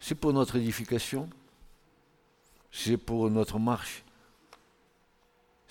C'est 0.01 0.15
pour 0.15 0.33
notre 0.33 0.57
édification, 0.57 1.29
c'est 2.73 2.97
pour 2.97 3.31
notre 3.31 3.59
marche, 3.59 4.04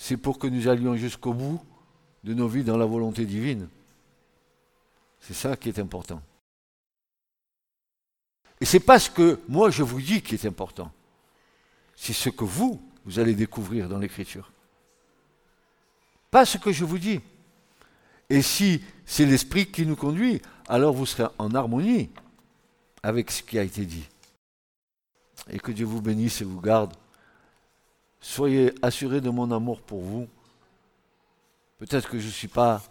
c'est 0.04 0.18
pour 0.18 0.38
que 0.38 0.48
nous 0.48 0.68
allions 0.68 0.98
jusqu'au 0.98 1.34
bout 1.34 1.62
de 2.26 2.34
nos 2.34 2.50
vies 2.50 2.66
dans 2.66 2.76
la 2.76 2.86
volonté 2.86 3.26
divine. 3.26 3.70
C'est 5.22 5.34
ça 5.34 5.56
qui 5.56 5.70
est 5.70 5.80
important. 5.80 6.22
Et 8.60 8.66
c'est 8.66 8.82
pas 8.82 9.00
ce 9.00 9.10
que 9.10 9.40
moi 9.48 9.70
je 9.70 9.82
vous 9.82 10.02
dis 10.02 10.22
qui 10.22 10.36
est 10.36 10.46
important. 10.46 10.92
C'est 11.96 12.12
ce 12.12 12.30
que 12.30 12.44
vous, 12.44 12.82
vous 13.06 13.18
allez 13.18 13.34
découvrir 13.34 13.88
dans 13.88 13.98
l'Écriture. 13.98 14.52
Pas 16.30 16.46
ce 16.46 16.58
que 16.58 16.74
je 16.74 16.84
vous 16.84 17.00
dis. 17.00 17.22
Et 18.30 18.42
si 18.42 18.84
c'est 19.06 19.26
l'Esprit 19.26 19.72
qui 19.72 19.86
nous 19.86 19.96
conduit, 19.96 20.42
alors 20.68 20.94
vous 20.94 21.06
serez 21.06 21.30
en 21.38 21.56
harmonie 21.56 22.10
avec 23.04 23.32
ce 23.32 23.42
qui 23.42 23.58
a 23.58 23.64
été 23.64 23.86
dit. 23.86 24.10
Et 25.50 25.60
que 25.60 25.72
Dieu 25.72 25.86
vous 25.86 26.02
bénisse 26.02 26.42
et 26.42 26.46
vous 26.46 26.60
garde. 26.60 26.94
Soyez 28.24 28.74
assurés 28.82 29.20
de 29.20 29.30
mon 29.30 29.52
amour 29.52 29.82
pour 29.82 30.00
vous. 30.00 30.30
Peut-être 31.78 32.10
que 32.10 32.20
je 32.20 32.28
ne 32.28 32.32
suis 32.32 32.48
pas 32.48 32.82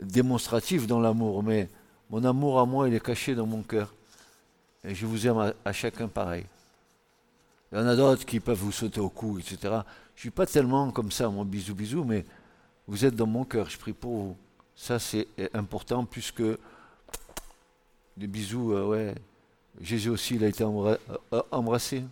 démonstratif 0.00 0.88
dans 0.88 0.98
l'amour, 0.98 1.44
mais 1.44 1.68
mon 2.10 2.24
amour 2.24 2.58
à 2.58 2.66
moi, 2.66 2.88
il 2.88 2.94
est 2.94 3.04
caché 3.04 3.36
dans 3.36 3.46
mon 3.46 3.62
cœur. 3.62 3.94
Et 4.82 4.92
je 4.92 5.06
vous 5.06 5.28
aime 5.28 5.54
à, 5.64 5.72
chacun 5.72 6.08
pareil. 6.08 6.44
Il 7.70 7.78
y 7.78 7.80
en 7.80 7.86
a 7.86 7.94
d'autres 7.94 8.26
qui 8.26 8.40
peuvent 8.40 8.58
vous 8.58 8.72
sauter 8.72 8.98
au 8.98 9.08
cou, 9.08 9.38
etc. 9.38 9.58
Je 9.62 9.68
ne 9.68 9.82
suis 10.16 10.30
pas 10.30 10.44
tellement 10.44 10.90
comme 10.90 11.12
ça, 11.12 11.28
mon 11.28 11.44
bisou 11.44 11.76
bisou, 11.76 12.02
mais 12.02 12.24
vous 12.88 13.04
êtes 13.04 13.14
dans 13.14 13.28
mon 13.28 13.44
cœur, 13.44 13.70
je 13.70 13.78
prie 13.78 13.92
pour 13.92 14.12
vous. 14.12 14.36
Ça, 14.74 14.98
c'est 14.98 15.28
important 15.54 16.04
plus 16.04 16.32
que 16.32 16.58
des 18.16 18.26
bisous, 18.26 18.72
euh, 18.72 18.86
ouais. 18.88 19.14
Jésus 19.80 20.08
aussi, 20.08 20.34
il 20.34 20.42
a 20.42 20.48
été 20.48 20.64
euh, 20.64 20.96
embrassé. 21.52 22.02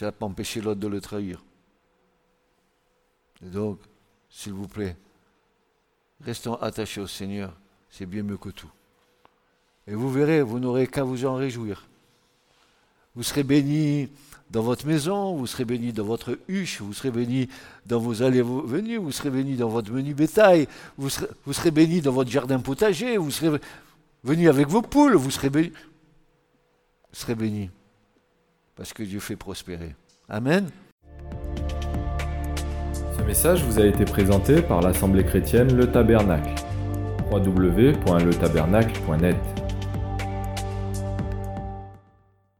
Ça 0.00 0.06
n'a 0.06 0.12
pas 0.12 0.24
empêché 0.24 0.62
l'autre 0.62 0.80
de 0.80 0.86
le 0.86 0.98
trahir. 0.98 1.44
Donc, 3.42 3.80
s'il 4.30 4.54
vous 4.54 4.66
plaît, 4.66 4.96
restons 6.22 6.54
attachés 6.54 7.02
au 7.02 7.06
Seigneur. 7.06 7.52
C'est 7.90 8.06
bien 8.06 8.22
mieux 8.22 8.38
que 8.38 8.48
tout. 8.48 8.70
Et 9.86 9.94
vous 9.94 10.10
verrez, 10.10 10.40
vous 10.40 10.58
n'aurez 10.58 10.86
qu'à 10.86 11.04
vous 11.04 11.26
en 11.26 11.34
réjouir. 11.34 11.86
Vous 13.14 13.22
serez 13.22 13.42
bénis 13.42 14.08
dans 14.48 14.62
votre 14.62 14.86
maison, 14.86 15.36
vous 15.36 15.46
serez 15.46 15.66
bénis 15.66 15.92
dans 15.92 16.04
votre 16.04 16.38
huche, 16.48 16.80
vous 16.80 16.94
serez 16.94 17.10
bénis 17.10 17.50
dans 17.84 17.98
vos 17.98 18.22
allées 18.22 18.38
et 18.38 18.42
venues, 18.42 18.96
vous 18.96 19.12
serez 19.12 19.28
bénis 19.28 19.58
dans 19.58 19.68
votre 19.68 19.92
menu 19.92 20.14
bétail, 20.14 20.66
vous 20.96 21.10
serez, 21.10 21.28
vous 21.44 21.52
serez 21.52 21.72
bénis 21.72 22.00
dans 22.00 22.12
votre 22.12 22.30
jardin 22.30 22.58
potager, 22.58 23.18
vous 23.18 23.30
serez 23.30 23.60
bénis 24.24 24.48
avec 24.48 24.66
vos 24.66 24.80
poules, 24.80 25.16
vous 25.16 25.30
serez 25.30 25.50
bénis. 25.50 25.72
Vous 27.10 27.18
serez 27.20 27.34
bénis. 27.34 27.68
Parce 28.80 28.92
que 28.94 29.02
Dieu 29.02 29.20
fait 29.20 29.36
prospérer. 29.36 29.94
Amen. 30.26 30.70
Ce 33.14 33.22
message 33.24 33.62
vous 33.62 33.78
a 33.78 33.84
été 33.84 34.06
présenté 34.06 34.62
par 34.62 34.80
l'Assemblée 34.80 35.22
chrétienne 35.22 35.76
Le 35.76 35.92
Tabernacle. 35.92 36.54
www.letabernacle.net 37.30 39.36